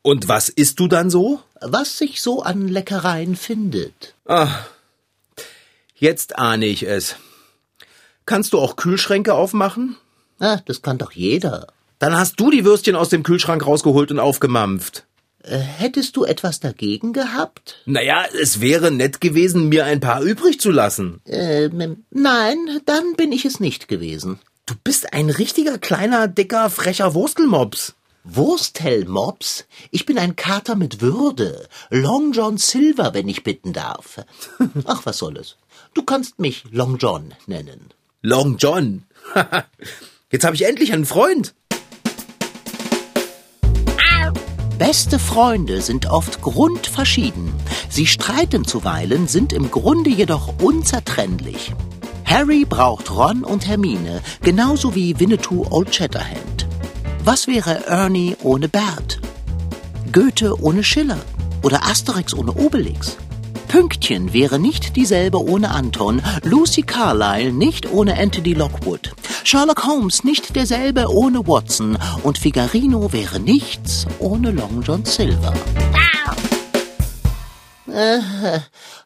und 0.02 0.28
was 0.28 0.50
isst 0.50 0.80
du 0.82 0.88
dann 0.90 1.10
so? 1.10 1.42
was 1.66 1.98
sich 1.98 2.22
so 2.22 2.42
an 2.42 2.68
Leckereien 2.68 3.38
findet. 3.38 4.16
Jetzt 5.96 6.38
ahne 6.38 6.66
ich 6.66 6.84
es. 6.84 7.16
Kannst 8.26 8.52
du 8.52 8.60
auch 8.60 8.76
Kühlschränke 8.76 9.34
aufmachen? 9.34 9.96
Ah, 10.40 10.60
das 10.66 10.82
kann 10.82 10.98
doch 10.98 11.14
jeder. 11.14 11.68
Dann 12.00 12.18
hast 12.18 12.40
du 12.40 12.52
die 12.52 12.66
Würstchen 12.66 12.96
aus 12.96 13.10
dem 13.10 13.24
Kühlschrank 13.24 13.66
rausgeholt 13.66 14.12
und 14.12 14.20
aufgemampft. 14.20 15.06
Äh, 15.44 15.58
hättest 15.58 16.16
du 16.16 16.24
etwas 16.24 16.62
dagegen 16.62 17.12
gehabt? 17.12 17.82
Naja, 17.86 18.26
es 18.42 18.62
wäre 18.62 18.92
nett 18.92 19.20
gewesen, 19.20 19.68
mir 19.68 19.86
ein 19.86 20.00
paar 20.00 20.22
übrig 20.22 20.60
zu 20.60 20.72
lassen. 20.72 21.22
Ähm, 21.26 22.06
nein, 22.12 22.82
dann 22.86 23.16
bin 23.16 23.32
ich 23.34 23.44
es 23.44 23.60
nicht 23.60 23.90
gewesen. 23.90 24.40
Du 24.66 24.76
bist 24.82 25.12
ein 25.12 25.30
richtiger 25.30 25.78
kleiner, 25.78 26.30
dicker, 26.30 26.70
frecher 26.70 27.14
Wurstelmops. 27.14 27.96
Wurstelmops? 28.24 29.66
Ich 29.92 30.06
bin 30.06 30.18
ein 30.18 30.38
Kater 30.38 30.76
mit 30.76 31.02
Würde. 31.02 31.68
Long 31.90 32.32
John 32.32 32.58
Silver, 32.58 33.14
wenn 33.14 33.28
ich 33.28 33.44
bitten 33.44 33.74
darf. 33.74 34.22
Ach, 34.86 35.06
was 35.06 35.18
soll 35.18 35.36
es? 35.36 35.58
Du 35.94 36.04
kannst 36.04 36.40
mich 36.40 36.64
Long 36.72 36.98
John 36.98 37.34
nennen. 37.48 37.90
Long 38.22 38.56
John. 38.58 39.04
Jetzt 40.32 40.46
habe 40.46 40.56
ich 40.56 40.66
endlich 40.66 40.94
einen 40.94 41.06
Freund. 41.06 41.54
Beste 44.78 45.20
Freunde 45.20 45.82
sind 45.82 46.08
oft 46.08 46.42
grundverschieden. 46.42 47.54
Sie 47.90 48.08
streiten 48.08 48.66
zuweilen, 48.66 49.28
sind 49.28 49.54
im 49.54 49.70
Grunde 49.70 50.10
jedoch 50.10 50.56
unzertrennlich. 50.62 51.74
Harry 52.26 52.66
braucht 52.66 53.12
Ron 53.12 53.44
und 53.44 53.68
Hermine, 53.68 54.22
genauso 54.42 54.96
wie 54.96 55.20
Winnetou 55.20 55.66
Old 55.70 55.94
Shatterhand. 55.94 56.68
Was 57.24 57.48
wäre 57.48 57.86
Ernie 57.86 58.36
ohne 58.42 58.68
Bert? 58.68 59.22
Goethe 60.12 60.60
ohne 60.60 60.84
Schiller? 60.84 61.22
Oder 61.62 61.86
Asterix 61.86 62.34
ohne 62.34 62.52
Obelix? 62.54 63.18
Pünktchen 63.74 64.34
wäre 64.34 64.60
nicht 64.60 64.98
dieselbe 64.98 65.44
ohne 65.44 65.72
Anton, 65.72 66.22
Lucy 66.44 66.84
Carlyle 66.84 67.52
nicht 67.52 67.92
ohne 67.92 68.20
Anthony 68.20 68.54
Lockwood, 68.54 69.16
Sherlock 69.44 69.88
Holmes 69.88 70.24
nicht 70.24 70.56
derselbe 70.56 71.08
ohne 71.10 71.48
Watson 71.48 71.98
und 72.22 72.38
Figarino 72.38 73.12
wäre 73.14 73.40
nichts 73.40 74.06
ohne 74.20 74.52
Long 74.52 74.84
John 74.84 75.04
Silver. 75.06 75.56
Äh, 77.88 78.20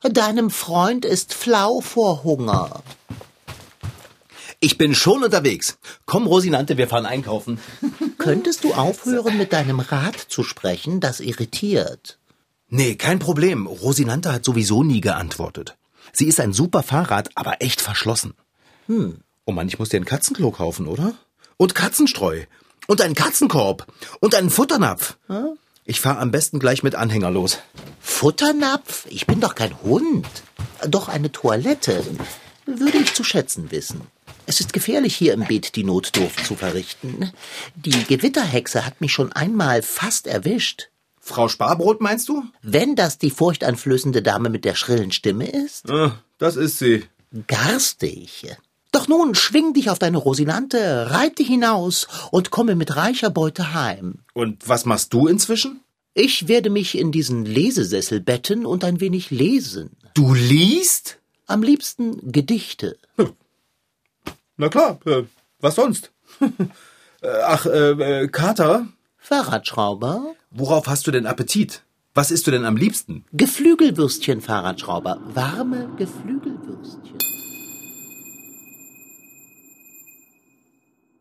deinem 0.09 0.49
Freund 0.49 1.05
ist 1.05 1.33
flau 1.33 1.79
vor 1.79 2.25
Hunger. 2.25 2.81
Ich 4.59 4.77
bin 4.77 4.93
schon 4.95 5.23
unterwegs. 5.23 5.77
Komm, 6.05 6.27
Rosinante, 6.27 6.75
wir 6.75 6.89
fahren 6.89 7.05
einkaufen. 7.05 7.57
Könntest 8.17 8.65
du 8.65 8.73
aufhören, 8.73 9.37
mit 9.37 9.53
deinem 9.53 9.79
Rad 9.79 10.19
zu 10.19 10.43
sprechen? 10.43 10.99
Das 10.99 11.21
irritiert. 11.21 12.17
Nee, 12.69 12.95
kein 12.95 13.19
Problem. 13.19 13.65
Rosinante 13.65 14.33
hat 14.33 14.43
sowieso 14.43 14.83
nie 14.83 15.01
geantwortet. 15.01 15.77
Sie 16.11 16.27
ist 16.27 16.39
ein 16.39 16.53
super 16.53 16.83
Fahrrad, 16.83 17.29
aber 17.35 17.61
echt 17.61 17.81
verschlossen. 17.81 18.33
Hm. 18.87 19.19
Oh 19.45 19.51
Mann, 19.53 19.67
ich 19.67 19.79
muss 19.79 19.89
dir 19.89 19.99
ein 19.99 20.05
Katzenklo 20.05 20.51
kaufen, 20.51 20.87
oder? 20.87 21.13
Und 21.55 21.75
Katzenstreu. 21.75 22.43
Und 22.87 23.01
einen 23.01 23.15
Katzenkorb. 23.15 23.87
Und 24.19 24.35
einen 24.35 24.49
Futternapf. 24.49 25.17
Ich 25.85 26.01
fahre 26.01 26.19
am 26.19 26.31
besten 26.31 26.59
gleich 26.59 26.83
mit 26.83 26.95
Anhänger 26.95 27.31
los. 27.31 27.59
Futternapf? 28.01 29.05
Ich 29.09 29.25
bin 29.27 29.39
doch 29.39 29.55
kein 29.55 29.81
Hund. 29.83 30.27
Doch 30.85 31.07
eine 31.07 31.31
Toilette. 31.31 32.03
Würde 32.65 32.97
ich 32.97 33.13
zu 33.13 33.23
schätzen 33.23 33.71
wissen. 33.71 34.01
Es 34.45 34.59
ist 34.59 34.73
gefährlich, 34.73 35.15
hier 35.15 35.33
im 35.33 35.45
Beet 35.45 35.75
die 35.75 35.83
Notdurft 35.85 36.45
zu 36.45 36.55
verrichten. 36.55 37.31
Die 37.75 38.03
Gewitterhexe 38.03 38.85
hat 38.85 38.99
mich 38.99 39.13
schon 39.13 39.31
einmal 39.31 39.81
fast 39.81 40.27
erwischt. 40.27 40.89
Frau 41.27 41.49
Sparbrot, 41.49 41.99
meinst 41.99 42.29
du? 42.29 42.43
Wenn 42.61 42.95
das 42.95 43.17
die 43.17 43.29
furchteinflößende 43.31 44.21
Dame 44.21 44.49
mit 44.49 44.63
der 44.63 44.75
schrillen 44.75 45.11
Stimme 45.11 45.49
ist? 45.49 45.89
Ah, 45.91 46.19
das 46.37 46.55
ist 46.55 46.79
sie. 46.79 47.03
Garstig. 47.47 48.55
Doch 48.93 49.09
nun 49.09 49.35
schwing 49.35 49.73
dich 49.73 49.89
auf 49.89 49.99
deine 49.99 50.17
Rosinante, 50.17 51.11
reite 51.11 51.43
hinaus 51.43 52.07
und 52.31 52.49
komme 52.49 52.75
mit 52.75 52.95
reicher 52.95 53.29
Beute 53.29 53.73
heim. 53.73 54.19
Und 54.33 54.67
was 54.69 54.85
machst 54.85 55.13
du 55.13 55.27
inzwischen? 55.27 55.81
Ich 56.13 56.47
werde 56.47 56.69
mich 56.69 56.97
in 56.97 57.11
diesen 57.11 57.45
Lesesessel 57.45 58.21
betten 58.21 58.65
und 58.65 58.85
ein 58.85 59.01
wenig 59.01 59.29
lesen. 59.29 59.97
Du 60.13 60.33
liest? 60.33 61.19
Am 61.45 61.61
liebsten 61.61 62.31
Gedichte. 62.31 62.97
Na 64.55 64.69
klar, 64.69 64.99
äh, 65.05 65.23
was 65.59 65.75
sonst? 65.75 66.11
Äh, 67.19 67.29
Ach, 67.45 67.65
äh, 67.65 68.23
äh, 68.23 68.27
Kater, 68.27 68.85
Fahrradschrauber? 69.27 70.35
worauf 70.51 70.87
hast 70.87 71.05
du 71.05 71.11
denn 71.11 71.25
Appetit? 71.25 71.83
Was 72.13 72.31
isst 72.31 72.47
du 72.47 72.51
denn 72.51 72.63
am 72.63 72.77
liebsten? 72.77 73.25
Geflügelwürstchen, 73.33 74.39
Fahrradschrauber. 74.39 75.19
Warme 75.33 75.89
Geflügelwürstchen. 75.97 77.17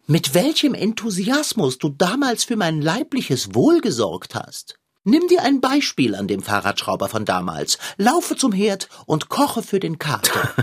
Mit 0.06 0.34
welchem 0.34 0.74
Enthusiasmus 0.74 1.78
du 1.78 1.88
damals 1.88 2.44
für 2.44 2.54
mein 2.54 2.80
leibliches 2.80 3.56
Wohl 3.56 3.80
gesorgt 3.80 4.36
hast. 4.36 4.78
Nimm 5.02 5.26
dir 5.26 5.42
ein 5.42 5.60
Beispiel 5.60 6.14
an 6.14 6.28
dem 6.28 6.42
Fahrradschrauber 6.42 7.08
von 7.08 7.24
damals. 7.24 7.76
Laufe 7.96 8.36
zum 8.36 8.52
Herd 8.52 8.88
und 9.06 9.28
koche 9.28 9.64
für 9.64 9.80
den 9.80 9.98
Kater. 9.98 10.54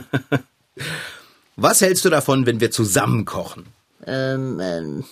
Was 1.57 1.81
hältst 1.81 2.05
du 2.05 2.09
davon, 2.09 2.45
wenn 2.45 2.61
wir 2.61 2.71
zusammen 2.71 3.25
kochen? 3.25 3.65
ähm, 4.05 4.61
ähm, 4.61 5.03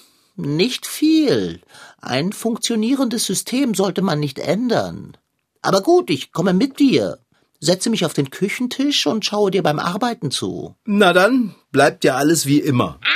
nicht 0.41 0.85
viel. 0.85 1.61
Ein 2.01 2.33
funktionierendes 2.33 3.25
System 3.25 3.73
sollte 3.73 4.01
man 4.01 4.19
nicht 4.19 4.39
ändern. 4.39 5.17
Aber 5.61 5.81
gut, 5.81 6.09
ich 6.09 6.31
komme 6.31 6.53
mit 6.53 6.79
dir. 6.79 7.19
Setze 7.59 7.91
mich 7.91 8.05
auf 8.05 8.13
den 8.13 8.31
Küchentisch 8.31 9.05
und 9.05 9.23
schaue 9.23 9.51
dir 9.51 9.61
beim 9.61 9.79
Arbeiten 9.79 10.31
zu. 10.31 10.75
Na 10.85 11.13
dann, 11.13 11.53
bleibt 11.71 12.03
ja 12.03 12.15
alles 12.15 12.45
wie 12.45 12.59
immer. 12.59 12.99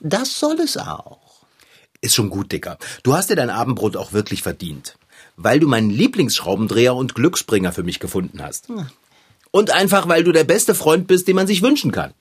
Das 0.00 0.40
soll 0.40 0.58
es 0.58 0.76
auch. 0.76 1.44
Ist 2.00 2.16
schon 2.16 2.30
gut, 2.30 2.50
Dicker. 2.50 2.76
Du 3.04 3.14
hast 3.14 3.30
dir 3.30 3.36
dein 3.36 3.50
Abendbrot 3.50 3.96
auch 3.96 4.12
wirklich 4.12 4.42
verdient. 4.42 4.98
Weil 5.36 5.60
du 5.60 5.68
meinen 5.68 5.90
Lieblingsschraubendreher 5.90 6.94
und 6.94 7.14
Glücksbringer 7.14 7.72
für 7.72 7.84
mich 7.84 8.00
gefunden 8.00 8.42
hast. 8.42 8.68
Und 9.52 9.70
einfach, 9.70 10.08
weil 10.08 10.24
du 10.24 10.32
der 10.32 10.44
beste 10.44 10.74
Freund 10.74 11.06
bist, 11.06 11.28
den 11.28 11.36
man 11.36 11.46
sich 11.46 11.62
wünschen 11.62 11.92
kann. 11.92 12.14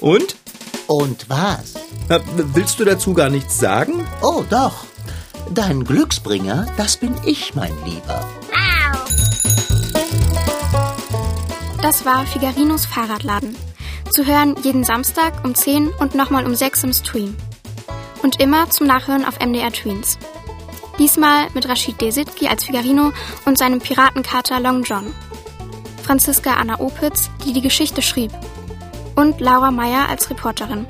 Und? 0.00 0.36
Und 0.86 1.28
was? 1.28 1.74
Na, 2.08 2.20
willst 2.36 2.78
du 2.78 2.84
dazu 2.84 3.14
gar 3.14 3.30
nichts 3.30 3.58
sagen? 3.58 4.06
Oh, 4.20 4.44
doch. 4.48 4.84
Dein 5.50 5.84
Glücksbringer, 5.84 6.66
das 6.76 6.96
bin 6.96 7.14
ich, 7.24 7.54
mein 7.54 7.72
Lieber. 7.84 8.28
Das 11.80 12.04
war 12.04 12.26
Figarinos 12.26 12.86
Fahrradladen. 12.86 13.56
Zu 14.10 14.26
hören 14.26 14.56
jeden 14.62 14.84
Samstag 14.84 15.44
um 15.44 15.54
10 15.54 15.88
und 15.88 16.14
nochmal 16.14 16.46
um 16.46 16.54
6 16.54 16.84
im 16.84 16.92
Stream. 16.92 17.36
Und 18.22 18.40
immer 18.40 18.70
zum 18.70 18.86
Nachhören 18.86 19.24
auf 19.24 19.38
MDR 19.38 19.72
Tweens. 19.72 20.18
Diesmal 20.98 21.48
mit 21.54 21.68
Rashid 21.68 22.00
Desitki 22.00 22.48
als 22.48 22.64
Figarino 22.64 23.12
und 23.44 23.58
seinem 23.58 23.80
Piratenkater 23.80 24.60
Long 24.60 24.82
John. 24.82 25.12
Franziska 26.02 26.54
Anna 26.54 26.80
Opitz, 26.80 27.30
die 27.44 27.52
die 27.52 27.62
Geschichte 27.62 28.02
schrieb. 28.02 28.30
Und 29.14 29.40
Laura 29.40 29.70
Meyer 29.70 30.08
als 30.08 30.30
Reporterin. 30.30 30.86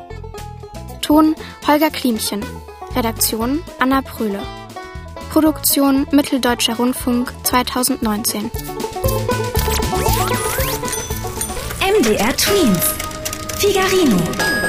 Ton 1.03 1.35
Holger 1.67 1.91
Klimchen. 1.91 2.45
Redaktion 2.97 3.63
Anna 3.79 4.03
Pröhle. 4.03 4.41
Produktion 5.31 6.07
Mitteldeutscher 6.13 6.77
Rundfunk 6.77 7.33
2019. 7.43 8.51
MDR 11.81 12.37
Tweens. 12.37 12.95
Figarino. 13.59 14.64